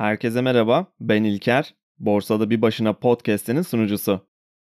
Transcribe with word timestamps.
Herkese 0.00 0.40
merhaba, 0.40 0.86
ben 1.00 1.24
İlker. 1.24 1.74
Borsada 1.98 2.50
Bir 2.50 2.62
Başına 2.62 2.92
podcast'inin 2.92 3.62
sunucusu. 3.62 4.20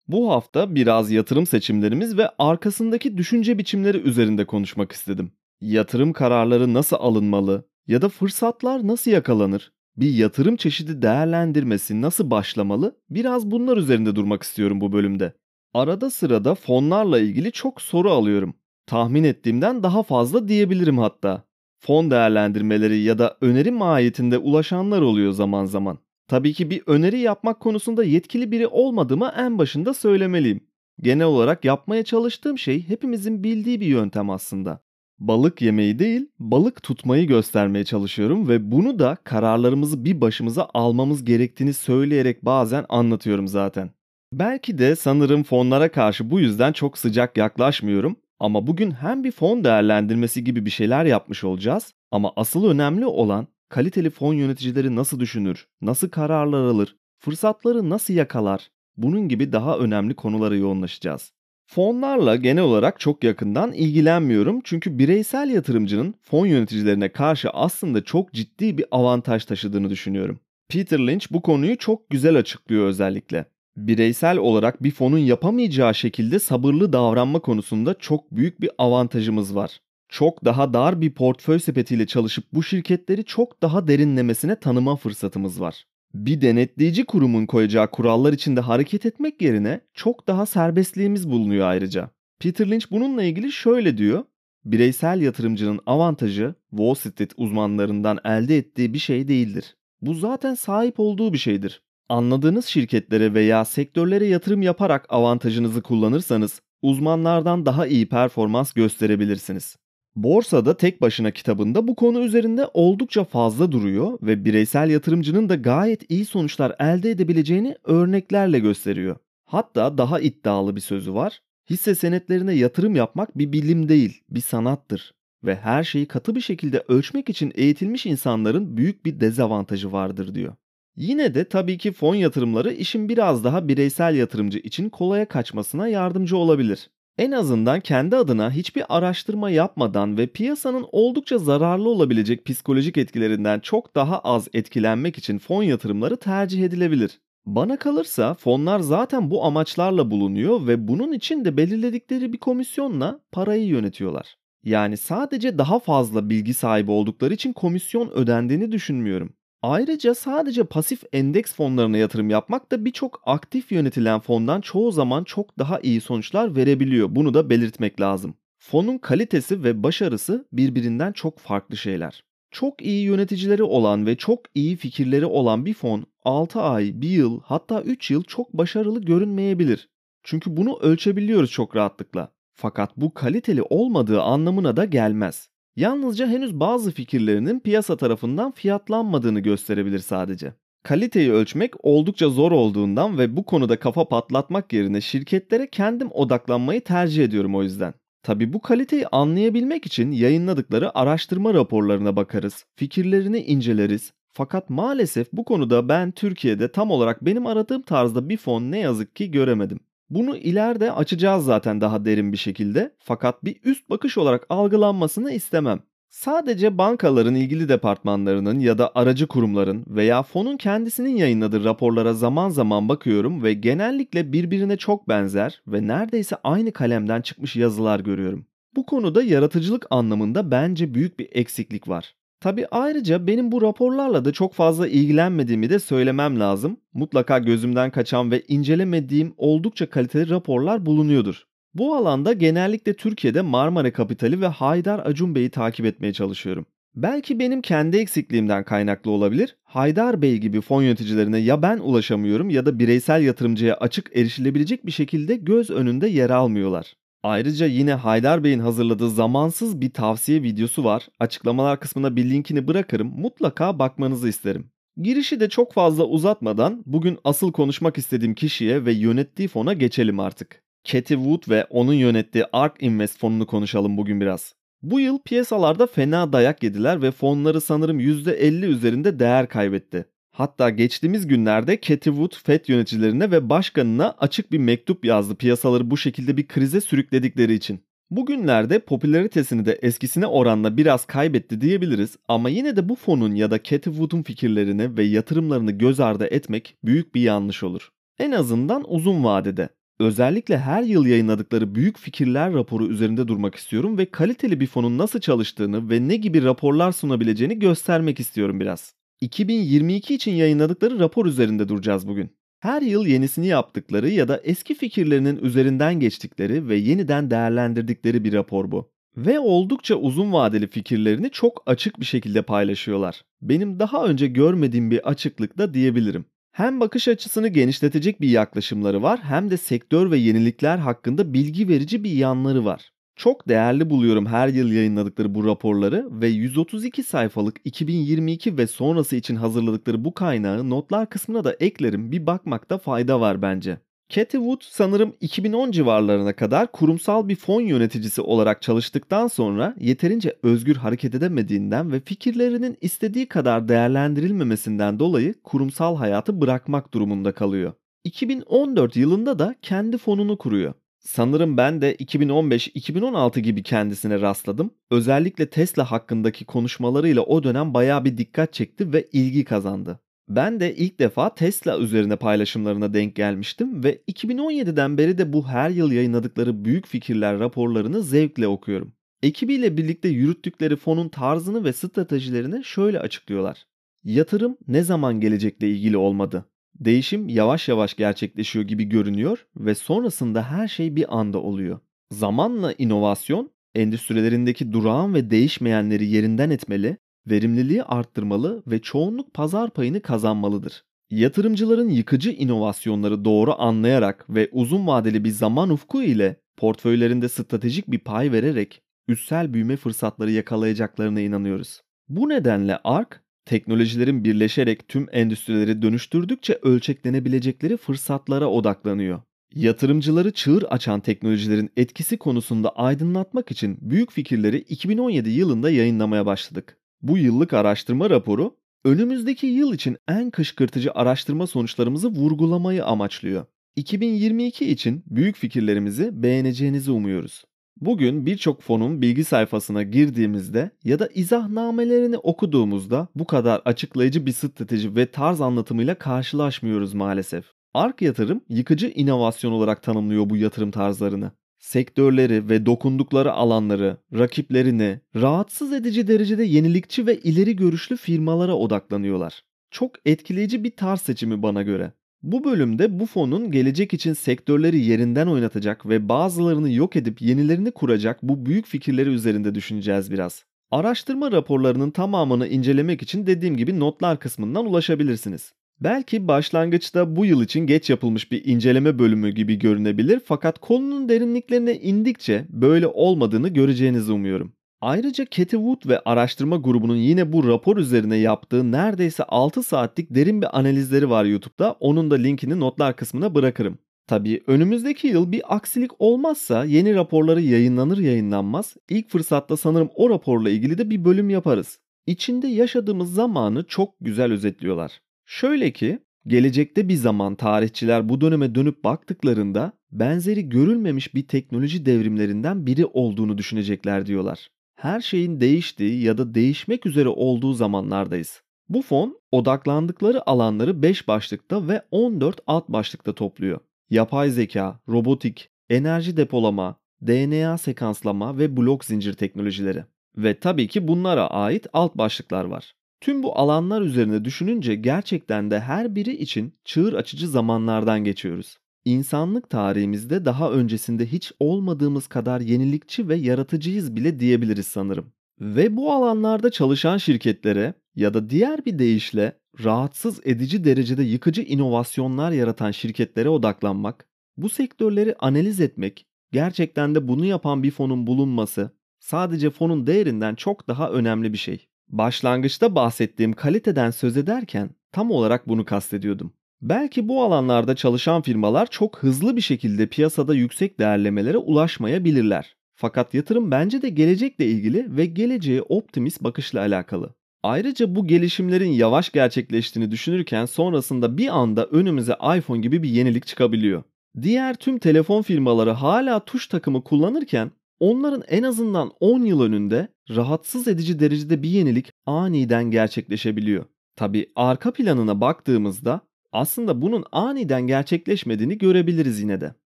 Bu 0.08 0.32
hafta 0.32 0.75
biraz 0.75 1.12
yatırım 1.12 1.46
seçimlerimiz 1.46 2.17
ve 2.17 2.29
arkasındaki 2.39 3.17
düşünce 3.17 3.57
biçimleri 3.57 3.97
üzerinde 3.97 4.46
konuşmak 4.46 4.91
istedim. 4.91 5.31
Yatırım 5.61 6.13
kararları 6.13 6.73
nasıl 6.73 6.96
alınmalı 6.99 7.67
ya 7.88 8.01
da 8.01 8.09
fırsatlar 8.09 8.88
nasıl 8.88 9.11
yakalanır? 9.11 9.73
Bir 9.98 10.09
yatırım 10.09 10.55
çeşidi 10.55 11.02
değerlendirmesi 11.02 12.02
nasıl 12.02 12.31
başlamalı? 12.31 13.00
Biraz 13.09 13.52
bunlar 13.52 13.77
üzerinde 13.77 14.15
durmak 14.15 14.43
istiyorum 14.43 14.81
bu 14.81 14.91
bölümde. 14.91 15.34
Arada 15.73 16.09
sırada 16.09 16.55
fonlarla 16.55 17.20
ilgili 17.20 17.52
çok 17.52 17.81
soru 17.81 18.11
alıyorum. 18.11 18.55
Tahmin 18.86 19.23
ettiğimden 19.23 19.84
daha 19.84 20.04
fazla 20.04 20.47
diyebilirim 20.47 20.97
hatta 20.97 21.43
fon 21.86 22.11
değerlendirmeleri 22.11 22.99
ya 22.99 23.20
da 23.20 23.38
öneri 23.41 23.71
mahiyetinde 23.71 24.38
ulaşanlar 24.38 25.02
oluyor 25.02 25.31
zaman 25.31 25.66
zaman. 25.66 25.98
Tabii 26.27 26.53
ki 26.53 26.70
bir 26.70 26.84
öneri 26.88 27.20
yapmak 27.20 27.59
konusunda 27.59 28.03
yetkili 28.03 28.52
biri 28.52 28.67
olmadığımı 28.67 29.34
en 29.38 29.58
başında 29.58 29.94
söylemeliyim. 29.94 30.61
Genel 31.02 31.25
olarak 31.25 31.66
yapmaya 31.66 32.03
çalıştığım 32.03 32.58
şey 32.58 32.88
hepimizin 32.88 33.44
bildiği 33.44 33.81
bir 33.81 33.85
yöntem 33.85 34.30
aslında. 34.30 34.80
Balık 35.20 35.61
yemeyi 35.61 35.99
değil, 35.99 36.27
balık 36.39 36.84
tutmayı 36.84 37.27
göstermeye 37.27 37.86
çalışıyorum 37.86 38.47
ve 38.47 38.72
bunu 38.72 39.00
da 39.00 39.17
kararlarımızı 39.23 40.05
bir 40.05 40.22
başımıza 40.22 40.70
almamız 40.73 41.25
gerektiğini 41.25 41.73
söyleyerek 41.73 42.45
bazen 42.45 42.86
anlatıyorum 42.89 43.47
zaten. 43.47 43.89
Belki 44.34 44.77
de 44.77 44.95
sanırım 44.95 45.44
fonlara 45.44 45.91
karşı 45.91 46.31
bu 46.31 46.39
yüzden 46.39 46.72
çok 46.72 46.97
sıcak 46.97 47.38
yaklaşmıyorum 47.38 48.16
ama 48.43 48.67
bugün 48.67 48.91
hem 48.91 49.23
bir 49.23 49.31
fon 49.31 49.63
değerlendirmesi 49.63 50.43
gibi 50.43 50.65
bir 50.65 50.70
şeyler 50.70 51.05
yapmış 51.05 51.43
olacağız 51.43 51.93
ama 52.11 52.33
asıl 52.35 52.69
önemli 52.69 53.05
olan 53.05 53.47
kaliteli 53.69 54.09
fon 54.09 54.33
yöneticileri 54.33 54.95
nasıl 54.95 55.19
düşünür, 55.19 55.67
nasıl 55.81 56.09
kararlar 56.09 56.63
alır, 56.63 56.95
fırsatları 57.17 57.89
nasıl 57.89 58.13
yakalar, 58.13 58.69
bunun 58.97 59.30
gibi 59.30 59.52
daha 59.52 59.77
önemli 59.77 60.13
konulara 60.13 60.55
yoğunlaşacağız. 60.55 61.31
Fonlarla 61.66 62.35
genel 62.35 62.63
olarak 62.63 63.00
çok 63.00 63.23
yakından 63.23 63.73
ilgilenmiyorum 63.73 64.61
çünkü 64.63 65.00
bireysel 65.00 65.50
yatırımcının 65.50 66.16
fon 66.22 66.45
yöneticilerine 66.45 67.11
karşı 67.11 67.50
aslında 67.50 68.03
çok 68.03 68.33
ciddi 68.33 68.78
bir 68.78 68.85
avantaj 68.91 69.45
taşıdığını 69.45 69.89
düşünüyorum. 69.89 70.39
Peter 70.69 71.00
Lynch 71.00 71.25
bu 71.31 71.41
konuyu 71.41 71.78
çok 71.78 72.09
güzel 72.09 72.38
açıklıyor 72.38 72.88
özellikle 72.88 73.45
bireysel 73.77 74.38
olarak 74.38 74.83
bir 74.83 74.91
fonun 74.91 75.17
yapamayacağı 75.17 75.95
şekilde 75.95 76.39
sabırlı 76.39 76.93
davranma 76.93 77.39
konusunda 77.39 77.93
çok 77.93 78.31
büyük 78.31 78.61
bir 78.61 78.69
avantajımız 78.77 79.55
var. 79.55 79.79
Çok 80.09 80.45
daha 80.45 80.73
dar 80.73 81.02
bir 81.02 81.13
portföy 81.13 81.59
sepetiyle 81.59 82.07
çalışıp 82.07 82.44
bu 82.53 82.63
şirketleri 82.63 83.25
çok 83.25 83.61
daha 83.61 83.88
derinlemesine 83.88 84.59
tanıma 84.59 84.95
fırsatımız 84.95 85.61
var. 85.61 85.85
Bir 86.13 86.41
denetleyici 86.41 87.05
kurumun 87.05 87.45
koyacağı 87.45 87.91
kurallar 87.91 88.33
içinde 88.33 88.61
hareket 88.61 89.05
etmek 89.05 89.41
yerine 89.41 89.81
çok 89.94 90.27
daha 90.27 90.45
serbestliğimiz 90.45 91.29
bulunuyor 91.29 91.67
ayrıca. 91.67 92.09
Peter 92.39 92.71
Lynch 92.71 92.85
bununla 92.91 93.23
ilgili 93.23 93.51
şöyle 93.51 93.97
diyor. 93.97 94.23
Bireysel 94.66 95.21
yatırımcının 95.21 95.79
avantajı 95.85 96.55
Wall 96.69 96.94
Street 96.94 97.31
uzmanlarından 97.38 98.19
elde 98.25 98.57
ettiği 98.57 98.94
bir 98.94 98.99
şey 98.99 99.27
değildir. 99.27 99.75
Bu 100.01 100.13
zaten 100.13 100.53
sahip 100.53 100.99
olduğu 100.99 101.33
bir 101.33 101.38
şeydir. 101.38 101.81
Anladığınız 102.14 102.66
şirketlere 102.66 103.33
veya 103.33 103.66
sektörlere 103.66 104.25
yatırım 104.28 104.61
yaparak 104.61 105.06
avantajınızı 105.09 105.81
kullanırsanız 105.81 106.61
uzmanlardan 106.81 107.66
daha 107.66 107.88
iyi 107.88 108.09
performans 108.09 108.73
gösterebilirsiniz. 108.73 109.75
Borsada 110.16 110.78
tek 110.78 111.02
başına 111.02 111.31
kitabında 111.31 111.88
bu 111.88 111.95
konu 111.95 112.23
üzerinde 112.23 112.69
oldukça 112.73 113.23
fazla 113.23 113.72
duruyor 113.72 114.17
ve 114.22 114.45
bireysel 114.45 114.89
yatırımcının 114.89 115.50
da 115.50 115.56
gayet 115.56 116.11
iyi 116.11 116.25
sonuçlar 116.25 116.75
elde 116.80 117.11
edebileceğini 117.11 117.75
örneklerle 117.84 118.59
gösteriyor. 118.59 119.16
Hatta 119.45 119.97
daha 119.97 120.19
iddialı 120.19 120.75
bir 120.75 120.81
sözü 120.81 121.14
var. 121.14 121.41
Hisse 121.69 121.95
senetlerine 121.95 122.53
yatırım 122.53 122.95
yapmak 122.95 123.38
bir 123.38 123.51
bilim 123.51 123.90
değil, 123.90 124.22
bir 124.30 124.41
sanattır 124.41 125.13
ve 125.44 125.56
her 125.56 125.84
şeyi 125.84 126.06
katı 126.06 126.35
bir 126.35 126.41
şekilde 126.41 126.84
ölçmek 126.88 127.30
için 127.30 127.51
eğitilmiş 127.56 128.06
insanların 128.06 128.78
büyük 128.78 129.06
bir 129.06 129.19
dezavantajı 129.19 129.91
vardır 129.91 130.35
diyor. 130.35 130.53
Yine 130.96 131.36
de 131.36 131.50
tabii 131.50 131.78
ki 131.78 131.92
fon 131.92 132.16
yatırımları 132.16 132.74
işin 132.74 133.09
biraz 133.09 133.44
daha 133.44 133.68
bireysel 133.68 134.16
yatırımcı 134.16 134.59
için 134.59 134.90
kolaya 134.90 135.28
kaçmasına 135.28 135.88
yardımcı 135.88 136.38
olabilir. 136.38 136.90
En 137.18 137.31
azından 137.31 137.80
kendi 137.80 138.16
adına 138.16 138.52
hiçbir 138.52 138.84
araştırma 138.90 139.50
yapmadan 139.50 140.18
ve 140.18 140.28
piyasanın 140.28 140.86
oldukça 140.92 141.38
zararlı 141.38 141.90
olabilecek 141.90 142.46
psikolojik 142.46 142.98
etkilerinden 142.98 143.59
çok 143.59 143.96
daha 143.96 144.20
az 144.20 144.48
etkilenmek 144.54 145.18
için 145.18 145.38
fon 145.38 145.64
yatırımları 145.64 146.18
tercih 146.18 146.64
edilebilir. 146.64 147.20
Bana 147.46 147.78
kalırsa 147.78 148.34
fonlar 148.34 148.80
zaten 148.80 149.31
bu 149.31 149.46
amaçlarla 149.46 150.12
bulunuyor 150.12 150.68
ve 150.68 150.88
bunun 150.88 151.12
için 151.12 151.46
de 151.46 151.58
belirledikleri 151.58 152.34
bir 152.34 152.38
komisyonla 152.38 153.20
parayı 153.31 153.66
yönetiyorlar. 153.66 154.36
Yani 154.64 154.98
sadece 154.98 155.58
daha 155.58 155.80
fazla 155.80 156.30
bilgi 156.30 156.54
sahibi 156.54 156.92
oldukları 156.92 157.34
için 157.34 157.54
komisyon 157.54 158.10
ödendiğini 158.10 158.72
düşünmüyorum. 158.72 159.34
Ayrıca 159.63 160.16
sadece 160.16 160.63
pasif 160.63 161.03
endeks 161.13 161.53
fonlarına 161.53 161.97
yatırım 161.97 162.29
yapmak 162.29 162.72
da 162.72 162.85
birçok 162.85 163.22
aktif 163.25 163.72
yönetilen 163.72 164.19
fondan 164.19 164.62
çoğu 164.62 164.91
zaman 164.91 165.24
çok 165.24 165.59
daha 165.59 165.79
iyi 165.79 166.01
sonuçlar 166.01 166.56
verebiliyor. 166.56 167.16
Bunu 167.16 167.34
da 167.34 167.50
belirtmek 167.50 168.01
lazım. 168.01 168.35
Fonun 168.57 168.97
kalitesi 168.97 169.63
ve 169.63 169.84
başarısı 169.84 170.47
birbirinden 170.51 171.12
çok 171.12 171.40
farklı 171.40 171.78
şeyler. 171.78 172.24
Çok 172.51 172.81
iyi 172.81 173.06
yöneticileri 173.06 173.63
olan 173.63 174.06
ve 174.06 174.16
çok 174.16 174.40
iyi 174.56 174.75
fikirleri 174.75 175.25
olan 175.25 175.66
bir 175.66 175.74
fon 175.74 176.06
6 176.24 176.62
ay, 176.62 177.01
1 177.01 177.09
yıl 177.09 177.41
hatta 177.44 177.81
3 177.81 178.12
yıl 178.12 178.24
çok 178.24 178.53
başarılı 178.53 179.01
görünmeyebilir. 179.01 179.90
Çünkü 180.24 180.57
bunu 180.57 180.80
ölçebiliyoruz 180.80 181.51
çok 181.51 181.75
rahatlıkla. 181.75 182.31
Fakat 182.53 182.97
bu 182.97 183.13
kaliteli 183.13 183.62
olmadığı 183.62 184.22
anlamına 184.22 184.78
da 184.78 184.85
gelmez. 184.85 185.53
Yalnızca 185.75 186.28
henüz 186.28 186.59
bazı 186.59 186.91
fikirlerinin 186.91 187.59
piyasa 187.59 187.97
tarafından 187.97 188.51
fiyatlanmadığını 188.51 189.39
gösterebilir 189.39 190.00
sadece. 190.00 190.53
Kaliteyi 190.84 191.31
ölçmek 191.31 191.85
oldukça 191.85 192.29
zor 192.29 192.51
olduğundan 192.51 193.17
ve 193.17 193.38
bu 193.38 193.44
konuda 193.44 193.79
kafa 193.79 194.07
patlatmak 194.07 194.73
yerine 194.73 195.01
şirketlere 195.01 195.69
kendim 195.69 196.12
odaklanmayı 196.12 196.81
tercih 196.81 197.23
ediyorum 197.23 197.56
o 197.56 197.63
yüzden. 197.63 197.94
Tabi 198.23 198.53
bu 198.53 198.62
kaliteyi 198.62 199.07
anlayabilmek 199.07 199.85
için 199.85 200.12
yayınladıkları 200.12 200.97
araştırma 200.97 201.53
raporlarına 201.53 202.16
bakarız, 202.16 202.66
fikirlerini 202.75 203.39
inceleriz. 203.39 204.13
Fakat 204.31 204.69
maalesef 204.69 205.28
bu 205.33 205.45
konuda 205.45 205.89
ben 205.89 206.12
Türkiye'de 206.12 206.72
tam 206.72 206.91
olarak 206.91 207.25
benim 207.25 207.47
aradığım 207.47 207.81
tarzda 207.81 208.29
bir 208.29 208.38
fon 208.38 208.72
ne 208.72 208.79
yazık 208.79 209.16
ki 209.16 209.31
göremedim. 209.31 209.79
Bunu 210.09 210.38
ileride 210.38 210.91
açacağız 210.91 211.46
zaten 211.46 211.81
daha 211.81 212.06
derin 212.06 212.31
bir 212.31 212.38
şekilde. 212.38 212.96
Fakat 213.00 213.44
bir 213.44 213.59
üst 213.64 213.90
bakış 213.90 214.18
olarak 214.18 214.46
algılanmasını 214.50 215.31
istemem. 215.31 215.80
Sadece 216.09 216.78
bankaların 216.78 217.36
ilgili 217.36 217.69
departmanlarının 217.69 218.59
ya 218.59 218.78
da 218.78 218.92
aracı 218.96 219.28
kurumların 219.28 219.86
veya 219.88 220.24
fonun 220.24 220.58
kendisinin 220.58 221.16
yayınladığı 221.16 221.63
raporlara 221.63 222.13
zaman 222.13 222.50
zaman 222.50 222.90
bakıyorum 222.90 223.44
ve 223.44 223.53
genellikle 223.53 224.34
birbirine 224.34 224.78
çok 224.78 225.09
benzer 225.09 225.62
ve 225.68 225.88
neredeyse 225.88 226.36
aynı 226.44 226.72
kalemden 226.72 227.22
çıkmış 227.22 227.56
yazılar 227.56 228.00
görüyorum. 228.00 228.46
Bu 228.75 228.86
konuda 228.86 229.24
yaratıcılık 229.24 229.88
anlamında 229.90 230.52
bence 230.52 230.94
büyük 230.94 231.19
bir 231.19 231.28
eksiklik 231.31 231.88
var. 231.88 232.16
Tabi 232.44 232.68
ayrıca 232.72 233.28
benim 233.28 233.52
bu 233.52 233.62
raporlarla 233.62 234.26
da 234.26 234.31
çok 234.31 234.54
fazla 234.54 234.88
ilgilenmediğimi 234.88 235.70
de 235.70 235.80
söylemem 235.80 236.40
lazım. 236.40 236.78
Mutlaka 236.94 237.40
gözümden 237.40 237.92
kaçan 237.92 238.31
ve 238.31 238.44
incelemediğim 238.48 239.34
oldukça 239.38 239.90
kaliteli 239.90 240.30
raporlar 240.30 240.86
bulunuyordur. 240.86 241.44
Bu 241.74 241.96
alanda 241.96 242.34
genellikle 242.34 242.94
Türkiye'de 242.94 243.42
Marmara 243.42 243.94
Kapitali 243.94 244.42
ve 244.42 244.48
Haydar 244.48 245.02
Acun 245.06 245.36
Bey'i 245.36 245.50
takip 245.50 245.86
etmeye 245.86 246.14
çalışıyorum. 246.14 246.66
Belki 246.96 247.40
benim 247.40 247.62
kendi 247.62 247.98
eksikliğimden 247.98 248.64
kaynaklı 248.64 249.12
olabilir. 249.12 249.56
Haydar 249.63 250.22
Bey 250.22 250.38
gibi 250.38 250.62
fon 250.62 250.81
yöneticilerine 250.81 251.38
ya 251.38 251.62
ben 251.62 251.78
ulaşamıyorum 251.78 252.50
ya 252.50 252.66
da 252.66 252.80
bireysel 252.80 253.24
yatırımcıya 253.24 253.75
açık 253.75 254.18
erişilebilecek 254.18 254.86
bir 254.86 254.92
şekilde 254.92 255.36
göz 255.36 255.69
önünde 255.69 256.07
yer 256.07 256.30
almıyorlar. 256.30 256.94
Ayrıca 257.24 257.66
yine 257.66 257.94
Haydar 257.94 258.44
Bey'in 258.44 258.60
hazırladığı 258.60 259.10
zamansız 259.10 259.81
bir 259.81 259.94
tavsiye 259.94 260.44
videosu 260.44 260.84
var. 260.84 261.08
Açıklamalar 261.20 261.80
kısmına 261.80 262.16
bir 262.16 262.30
linkini 262.30 262.68
bırakırım. 262.68 263.08
Mutlaka 263.08 263.80
bakmanızı 263.80 264.30
isterim. 264.30 264.72
Girişi 264.98 265.40
de 265.40 265.50
çok 265.50 265.74
fazla 265.74 266.06
uzatmadan 266.06 266.84
bugün 266.86 267.18
asıl 267.24 267.52
konuşmak 267.52 267.98
istediğim 267.98 268.36
kişiye 268.36 268.86
ve 268.86 268.94
yönettiği 268.94 269.48
fona 269.48 269.74
geçelim 269.74 270.20
artık. 270.20 270.64
Cathy 270.84 271.16
Wood 271.16 271.50
ve 271.50 271.66
onun 271.70 271.94
yönettiği 271.94 272.46
ARK 272.54 272.84
Invest 272.84 273.20
fonunu 273.20 273.48
konuşalım 273.48 273.98
bugün 273.98 274.22
biraz. 274.22 274.54
Bu 274.81 275.00
yıl 275.00 275.20
piyasalarda 275.20 275.88
fena 275.88 276.34
dayak 276.34 276.64
yediler 276.64 277.02
ve 277.02 277.12
fonları 277.12 277.62
sanırım 277.62 278.00
%50 278.00 278.66
üzerinde 278.66 279.20
değer 279.20 279.50
kaybetti. 279.50 280.06
Hatta 280.35 280.69
geçtiğimiz 280.69 281.27
günlerde 281.27 281.80
Cathy 281.81 282.09
Wood 282.09 282.33
FED 282.44 282.65
yöneticilerine 282.68 283.31
ve 283.31 283.50
başkanına 283.50 284.15
açık 284.19 284.51
bir 284.51 284.57
mektup 284.57 285.06
yazdı 285.06 285.35
piyasaları 285.35 285.91
bu 285.91 285.97
şekilde 285.97 286.38
bir 286.38 286.47
krize 286.47 286.81
sürükledikleri 286.81 287.53
için. 287.53 287.80
Bugünlerde 288.12 288.80
popülaritesini 288.80 289.65
de 289.65 289.80
eskisine 289.81 290.27
oranla 290.27 290.77
biraz 290.77 291.06
kaybetti 291.06 291.62
diyebiliriz 291.62 292.18
ama 292.27 292.50
yine 292.50 292.75
de 292.75 292.89
bu 292.89 292.95
fonun 292.95 293.35
ya 293.35 293.51
da 293.51 293.63
Cathy 293.63 293.89
Wood'un 293.89 294.24
fikirlerini 294.24 294.97
ve 294.97 295.03
yatırımlarını 295.03 295.71
göz 295.71 296.00
ardı 296.00 296.25
etmek 296.25 296.77
büyük 296.83 297.15
bir 297.15 297.21
yanlış 297.21 297.63
olur. 297.63 297.89
En 298.19 298.31
azından 298.31 298.83
uzun 298.88 299.24
vadede. 299.24 299.69
Özellikle 300.00 300.57
her 300.57 300.83
yıl 300.83 301.06
yayınladıkları 301.06 301.75
büyük 301.75 301.97
fikirler 301.97 302.53
raporu 302.53 302.88
üzerinde 302.88 303.27
durmak 303.27 303.56
istiyorum 303.56 303.97
ve 303.97 304.06
kaliteli 304.06 304.59
bir 304.59 304.68
fonun 304.68 304.97
nasıl 304.97 305.19
çalıştığını 305.19 305.89
ve 305.89 306.07
ne 306.07 306.15
gibi 306.15 306.44
raporlar 306.44 306.91
sunabileceğini 306.91 307.59
göstermek 307.59 308.19
istiyorum 308.19 308.59
biraz. 308.59 309.02
2022 309.24 310.16
için 310.16 310.31
yayınladıkları 310.31 311.00
rapor 311.00 311.25
üzerinde 311.25 311.70
duracağız 311.70 312.08
bugün. 312.08 312.30
Her 312.60 312.81
yıl 312.81 313.06
yenisini 313.06 313.48
yaptıkları 313.48 314.10
ya 314.10 314.28
da 314.28 314.42
eski 314.44 314.75
fikirlerinin 314.75 315.38
üzerinden 315.38 316.00
geçtikleri 316.00 316.68
ve 316.68 316.75
yeniden 316.75 317.31
değerlendirdikleri 317.31 318.24
bir 318.24 318.34
rapor 318.34 318.72
bu. 318.72 318.92
Ve 319.18 319.40
oldukça 319.40 319.96
uzun 319.96 320.34
vadeli 320.34 320.68
fikirlerini 320.68 321.30
çok 321.30 321.64
açık 321.66 322.00
bir 322.00 322.06
şekilde 322.06 322.42
paylaşıyorlar. 322.42 323.22
Benim 323.42 323.80
daha 323.80 324.06
önce 324.06 324.28
görmediğim 324.28 324.92
bir 324.92 325.10
açıklıkla 325.10 325.74
diyebilirim. 325.74 326.25
Hem 326.52 326.80
bakış 326.80 327.08
açısını 327.08 327.48
genişletecek 327.48 328.22
bir 328.22 328.30
yaklaşımları 328.30 329.02
var 329.02 329.20
hem 329.24 329.52
de 329.52 329.58
sektör 329.58 330.12
ve 330.12 330.18
yenilikler 330.18 330.78
hakkında 330.78 331.34
bilgi 331.34 331.68
verici 331.68 332.04
bir 332.04 332.12
yanları 332.12 332.66
var. 332.66 332.93
Çok 333.15 333.48
değerli 333.48 333.89
buluyorum 333.89 334.25
her 334.25 334.48
yıl 334.48 334.71
yayınladıkları 334.71 335.36
bu 335.36 335.45
raporları 335.45 336.07
ve 336.12 336.27
132 336.27 337.04
sayfalık 337.04 337.56
2022 337.65 338.57
ve 338.57 338.68
sonrası 338.68 339.15
için 339.15 339.36
hazırladıkları 339.36 340.06
bu 340.06 340.13
kaynağı 340.13 340.69
notlar 340.69 341.10
kısmına 341.10 341.44
da 341.44 341.54
eklerim 341.60 342.12
bir 342.12 342.27
bakmakta 342.27 342.77
fayda 342.77 343.21
var 343.21 343.42
bence. 343.42 343.77
Cathy 344.10 344.38
Wood 344.38 344.62
sanırım 344.62 345.13
2010 345.21 345.71
civarlarına 345.71 346.33
kadar 346.36 346.71
kurumsal 346.71 347.27
bir 347.27 347.36
fon 347.36 347.62
yöneticisi 347.62 348.21
olarak 348.21 348.62
çalıştıktan 348.62 349.27
sonra 349.27 349.75
yeterince 349.80 350.38
özgür 350.44 350.75
hareket 350.75 351.15
edemediğinden 351.15 351.92
ve 351.92 352.00
fikirlerinin 352.00 352.77
istediği 352.81 353.27
kadar 353.27 353.68
değerlendirilmemesinden 353.68 355.00
dolayı 355.00 355.33
kurumsal 355.44 355.95
hayatı 355.95 356.42
bırakmak 356.42 356.94
durumunda 356.94 357.31
kalıyor. 357.31 357.74
2014 358.04 358.95
yılında 358.95 359.39
da 359.39 359.56
kendi 359.62 359.98
fonunu 359.98 360.38
kuruyor. 360.38 360.74
Sanırım 361.03 361.57
ben 361.57 361.81
de 361.81 361.95
2015-2016 361.95 363.39
gibi 363.39 363.63
kendisine 363.63 364.21
rastladım. 364.21 364.71
Özellikle 364.91 365.50
Tesla 365.50 365.91
hakkındaki 365.91 366.45
konuşmalarıyla 366.45 367.21
o 367.21 367.44
dönem 367.44 367.73
bayağı 367.73 368.05
bir 368.05 368.17
dikkat 368.17 368.53
çekti 368.53 368.94
ve 368.94 369.09
ilgi 369.11 369.44
kazandı. 369.44 370.00
Ben 370.29 370.59
de 370.59 370.75
ilk 370.75 371.00
defa 371.00 371.35
Tesla 371.35 371.79
üzerine 371.79 372.15
paylaşımlarına 372.15 372.94
denk 372.94 373.15
gelmiştim 373.15 373.83
ve 373.83 374.01
2017'den 374.07 374.97
beri 374.97 375.17
de 375.17 375.33
bu 375.33 375.47
her 375.47 375.69
yıl 375.69 375.91
yayınladıkları 375.91 376.65
büyük 376.65 376.88
fikirler 376.88 377.39
raporlarını 377.39 378.03
zevkle 378.03 378.47
okuyorum. 378.47 378.94
Ekibiyle 379.23 379.77
birlikte 379.77 380.07
yürüttükleri 380.07 380.75
fonun 380.75 381.09
tarzını 381.09 381.63
ve 381.63 381.73
stratejilerini 381.73 382.63
şöyle 382.63 383.00
açıklıyorlar. 383.00 383.65
Yatırım 384.03 384.57
ne 384.67 384.83
zaman 384.83 385.19
gelecekle 385.19 385.69
ilgili 385.69 385.97
olmadı. 385.97 386.45
Değişim 386.85 387.30
yavaş 387.30 387.68
yavaş 387.69 387.94
gerçekleşiyor 387.94 388.65
gibi 388.65 388.83
görünüyor 388.83 389.45
ve 389.56 389.75
sonrasında 389.75 390.44
her 390.44 390.68
şey 390.68 390.95
bir 390.95 391.19
anda 391.19 391.41
oluyor. 391.41 391.80
Zamanla 392.12 392.74
inovasyon 392.77 393.51
endüstrilerindeki 393.75 394.71
durağan 394.71 395.13
ve 395.13 395.30
değişmeyenleri 395.30 396.07
yerinden 396.07 396.50
etmeli, 396.50 396.97
verimliliği 397.27 397.83
arttırmalı 397.83 398.63
ve 398.68 398.81
çoğunluk 398.81 399.33
pazar 399.33 399.69
payını 399.69 400.01
kazanmalıdır. 400.01 400.83
Yatırımcıların 401.09 401.89
yıkıcı 401.89 402.31
inovasyonları 402.31 403.25
doğru 403.25 403.62
anlayarak 403.62 404.25
ve 404.29 404.50
uzun 404.51 404.88
vadeli 404.88 405.24
bir 405.24 405.31
zaman 405.31 405.69
ufku 405.69 406.01
ile 406.01 406.36
portföylerinde 406.57 407.29
stratejik 407.29 407.91
bir 407.91 408.00
pay 408.00 408.31
vererek 408.31 408.81
üssel 409.07 409.53
büyüme 409.53 409.75
fırsatları 409.75 410.31
yakalayacaklarına 410.31 411.19
inanıyoruz. 411.19 411.81
Bu 412.09 412.29
nedenle 412.29 412.77
ARK 412.83 413.23
teknolojilerin 413.45 414.24
birleşerek 414.24 414.88
tüm 414.88 415.07
endüstrileri 415.12 415.81
dönüştürdükçe 415.81 416.60
ölçeklenebilecekleri 416.62 417.78
fırsatlara 417.78 418.48
odaklanıyor. 418.50 419.22
Yatırımcıları 419.56 420.31
çığır 420.31 420.63
açan 420.63 421.00
teknolojilerin 421.00 421.69
etkisi 421.78 422.18
konusunda 422.18 422.69
aydınlatmak 422.69 423.51
için 423.51 423.78
büyük 423.81 424.12
fikirleri 424.12 424.57
2017 424.57 425.30
yılında 425.30 425.69
yayınlamaya 425.69 426.25
başladık. 426.25 426.78
Bu 427.01 427.18
yıllık 427.18 427.54
araştırma 427.54 428.10
raporu 428.10 428.56
önümüzdeki 428.86 429.48
yıl 429.48 429.74
için 429.74 429.98
en 430.07 430.30
kışkırtıcı 430.30 430.92
araştırma 430.94 431.48
sonuçlarımızı 431.48 432.10
vurgulamayı 432.10 432.86
amaçlıyor. 432.86 433.46
2022 433.75 434.66
için 434.72 435.04
büyük 435.07 435.38
fikirlerimizi 435.38 436.24
beğeneceğinizi 436.24 436.92
umuyoruz. 436.92 437.44
Bugün 437.85 438.25
birçok 438.25 438.62
fonun 438.62 439.01
bilgi 439.01 439.24
sayfasına 439.24 439.83
girdiğimizde 439.83 440.71
ya 440.83 441.00
da 441.00 441.07
izahnamelerini 441.07 442.18
okuduğumuzda 442.18 443.07
bu 443.15 443.25
kadar 443.25 443.62
açıklayıcı 443.65 444.25
bir 444.25 444.31
strateji 444.31 444.95
ve 444.95 445.06
tarz 445.06 445.41
anlatımıyla 445.41 445.95
karşılaşmıyoruz 445.95 446.94
maalesef. 446.94 447.45
Ark 447.74 448.01
yatırım 448.01 448.41
yıkıcı 448.50 448.88
inovasyon 448.88 449.51
olarak 449.51 449.83
tanımlıyor 449.83 450.30
bu 450.30 450.38
yatırım 450.38 450.71
tarzlarını. 450.71 451.31
Sektörleri 451.59 452.50
ve 452.50 452.65
dokundukları 452.65 453.33
alanları, 453.33 453.97
rakiplerini 454.13 455.00
rahatsız 455.15 455.74
edici 455.74 456.07
derecede 456.07 456.44
yenilikçi 456.44 457.07
ve 457.07 457.18
ileri 457.18 457.56
görüşlü 457.56 457.97
firmalara 457.97 458.53
odaklanıyorlar. 458.53 459.44
Çok 459.71 459.91
etkileyici 460.06 460.63
bir 460.63 460.75
tarz 460.75 461.01
seçimi 461.01 461.44
bana 461.44 461.62
göre. 461.62 461.91
Bu 462.24 462.44
bölümde 462.44 463.00
bu 463.00 463.06
fonun 463.06 463.52
gelecek 463.52 463.94
için 463.94 464.14
sektörleri 464.14 464.80
yerinden 464.80 465.28
oynatacak 465.28 465.90
ve 465.90 466.10
bazılarını 466.10 466.72
yok 466.72 466.96
edip 466.96 467.22
yenilerini 467.22 467.72
kuracak 467.72 468.24
bu 468.24 468.46
büyük 468.46 468.68
fikirleri 468.68 469.10
üzerinde 469.10 469.56
düşüneceğiz 469.56 470.12
biraz. 470.12 470.46
Araştırma 470.72 471.31
raporlarının 471.31 471.92
tamamını 471.92 472.48
incelemek 472.48 473.02
için 473.02 473.28
dediğim 473.28 473.58
gibi 473.58 473.80
notlar 473.80 474.20
kısmından 474.20 474.66
ulaşabilirsiniz. 474.66 475.54
Belki 475.80 476.28
başlangıçta 476.28 477.16
bu 477.16 477.25
yıl 477.25 477.44
için 477.44 477.60
geç 477.60 477.90
yapılmış 477.90 478.31
bir 478.31 478.46
inceleme 478.46 479.00
bölümü 479.00 479.30
gibi 479.30 479.60
görünebilir 479.60 480.22
fakat 480.25 480.60
konunun 480.60 481.10
derinliklerine 481.10 481.80
indikçe 481.80 482.46
böyle 482.50 482.88
olmadığını 482.88 483.50
göreceğinizi 483.50 484.12
umuyorum. 484.12 484.54
Ayrıca 484.83 485.25
Cathy 485.31 485.56
Wood 485.56 485.89
ve 485.89 486.00
araştırma 486.06 486.56
grubunun 486.56 486.95
yine 486.95 487.33
bu 487.33 487.47
rapor 487.47 487.77
üzerine 487.77 488.18
yaptığı 488.18 488.71
neredeyse 488.71 489.24
6 489.24 489.63
saatlik 489.63 490.15
derin 490.15 490.41
bir 490.41 490.59
analizleri 490.59 491.09
var 491.09 491.25
YouTube'da. 491.25 491.71
Onun 491.80 492.12
da 492.12 492.15
linkini 492.15 492.59
notlar 492.59 492.95
kısmına 492.95 493.35
bırakırım. 493.35 493.77
Tabii 494.07 494.44
önümüzdeki 494.47 495.07
yıl 495.07 495.31
bir 495.31 495.56
aksilik 495.56 495.91
olmazsa 496.00 496.65
yeni 496.65 496.95
raporları 496.95 497.41
yayınlanır 497.41 497.97
yayınlanmaz 497.97 498.75
ilk 498.89 499.09
fırsatta 499.09 499.57
sanırım 499.57 499.89
o 499.95 500.09
raporla 500.09 500.50
ilgili 500.50 500.77
de 500.77 500.89
bir 500.89 501.06
bölüm 501.06 501.29
yaparız. 501.29 501.79
İçinde 502.07 502.47
yaşadığımız 502.47 503.13
zamanı 503.13 503.63
çok 503.68 503.94
güzel 504.01 504.31
özetliyorlar. 504.31 505.01
Şöyle 505.25 505.72
ki 505.72 506.00
gelecekte 506.27 506.89
bir 506.89 506.96
zaman 506.96 507.36
tarihçiler 507.36 508.10
bu 508.10 508.22
döneme 508.22 508.55
dönüp 508.55 508.84
baktıklarında 508.84 509.72
benzeri 509.91 510.50
görülmemiş 510.50 511.15
bir 511.15 511.27
teknoloji 511.27 511.86
devrimlerinden 511.86 512.65
biri 512.65 512.86
olduğunu 512.86 513.38
düşünecekler 513.38 514.05
diyorlar 514.05 514.50
her 514.84 515.02
şeyin 515.02 515.42
değiştiği 515.42 516.04
ya 516.04 516.18
da 516.18 516.36
değişmek 516.36 516.86
üzere 516.86 517.10
olduğu 517.10 517.54
zamanlardayız. 517.54 518.42
Bu 518.70 518.82
fon 518.82 519.20
odaklandıkları 519.32 520.30
alanları 520.30 520.82
5 520.82 521.08
başlıkta 521.08 521.68
ve 521.68 521.82
14 521.92 522.40
alt 522.48 522.70
başlıkta 522.70 523.16
topluyor. 523.16 523.60
Yapay 523.90 524.30
zeka, 524.30 524.80
robotik, 524.90 525.50
enerji 525.70 526.18
depolama, 526.18 526.75
DNA 527.02 527.58
sekanslama 527.58 528.38
ve 528.38 528.58
blok 528.58 528.86
zincir 528.86 529.13
teknolojileri. 529.13 529.86
Ve 530.18 530.40
tabii 530.40 530.68
ki 530.68 530.88
bunlara 530.88 531.28
ait 531.28 531.68
alt 531.74 531.96
başlıklar 531.96 532.46
var. 532.46 532.75
Tüm 533.02 533.24
bu 533.24 533.38
alanlar 533.38 533.82
üzerine 533.82 534.25
düşününce 534.25 534.75
gerçekten 534.75 535.52
de 535.52 535.60
her 535.60 535.96
biri 535.96 536.16
için 536.16 536.54
çığır 536.66 536.94
açıcı 536.94 537.28
zamanlardan 537.28 538.04
geçiyoruz. 538.04 538.58
İnsanlık 538.86 539.50
tarihimizde 539.50 540.25
daha 540.25 540.52
öncesinde 540.52 541.06
hiç 541.06 541.32
olmadığımız 541.40 542.08
kadar 542.08 542.42
yenilikçi 542.42 543.10
ve 543.10 543.16
yaratıcıyız 543.16 543.96
bile 543.96 544.20
diyebiliriz 544.20 544.68
sanırım. 544.68 545.12
Ve 545.40 545.78
bu 545.78 545.94
alanlarda 545.94 546.52
çalışan 546.52 546.98
şirketlere 546.98 547.74
ya 547.96 548.13
da 548.13 548.30
diğer 548.30 548.66
bir 548.66 548.80
deyişle 548.80 549.40
rahatsız 549.63 550.20
edici 550.24 550.63
derecede 550.63 551.04
yıkıcı 551.04 551.42
inovasyonlar 551.42 552.32
yaratan 552.32 552.72
şirketlere 552.72 553.30
odaklanmak, 553.30 554.08
bu 554.38 554.50
sektörleri 554.50 555.16
analiz 555.20 555.60
etmek, 555.60 556.06
gerçekten 556.32 556.96
de 556.96 557.08
bunu 557.08 557.25
yapan 557.25 557.63
bir 557.63 557.72
fonun 557.72 558.08
bulunması 558.08 558.72
sadece 559.00 559.50
fonun 559.50 559.88
değerinden 559.88 560.36
çok 560.36 560.68
daha 560.68 560.92
önemli 560.92 561.34
bir 561.34 561.38
şey. 561.38 561.68
Başlangıçta 561.90 562.75
bahsettiğim 562.75 563.34
kaliteden 563.34 563.92
söz 563.92 564.18
ederken 564.18 564.70
tam 564.92 565.12
olarak 565.12 565.48
bunu 565.48 565.66
kastediyordum. 565.66 566.34
Belki 566.63 567.08
bu 567.08 567.24
alanlarda 567.24 567.75
çalışan 567.75 568.22
firmalar 568.22 568.67
çok 568.67 568.98
hızlı 568.98 569.36
bir 569.36 569.41
şekilde 569.41 569.88
piyasada 569.88 570.36
yüksek 570.36 570.79
değerlemelere 570.79 571.38
ulaşmayabilirler. 571.38 572.55
Fakat 572.75 573.13
yatırım 573.13 573.51
bence 573.51 573.82
de 573.82 573.89
gelecekle 573.89 574.46
ilgili 574.46 574.98
ve 574.98 575.05
geleceğe 575.05 575.62
optimist 575.62 576.24
bakışla 576.24 576.60
alakalı. 576.60 577.15
Ayrıca 577.43 577.96
bu 577.96 578.08
gelişimlerin 578.08 578.70
yavaş 578.70 579.12
gerçekleştiğini 579.12 579.91
düşünürken 579.91 580.46
sonrasında 580.46 581.17
bir 581.17 581.38
anda 581.38 581.65
önümüze 581.65 582.15
iPhone 582.38 582.62
gibi 582.62 582.84
bir 582.84 582.89
yenilik 582.89 583.27
çıkabiliyor. 583.27 583.84
Diğer 584.22 584.55
tüm 584.55 584.79
telefon 584.79 585.22
firmaları 585.22 585.72
hala 585.72 586.25
tuş 586.25 586.48
takımı 586.48 586.84
kullanırken 586.84 587.51
onların 587.79 588.24
en 588.27 588.43
azından 588.43 588.91
10 589.00 589.22
yıl 589.22 589.41
önünde 589.41 589.88
rahatsız 590.10 590.67
edici 590.67 591.00
derecede 591.00 591.43
bir 591.43 591.50
yenilik 591.50 591.91
aniden 592.05 592.72
gerçekleşebiliyor. 592.72 593.65
Tabi 593.96 594.27
arka 594.36 594.74
planına 594.74 595.22
baktığımızda 595.22 596.01
aslında 596.34 596.82
bunun 596.82 597.04
aniden 597.12 597.68
gerçekleşmediğini 597.68 598.58
görebiliriz 598.58 599.20
yine 599.22 599.42
de. 599.42 599.56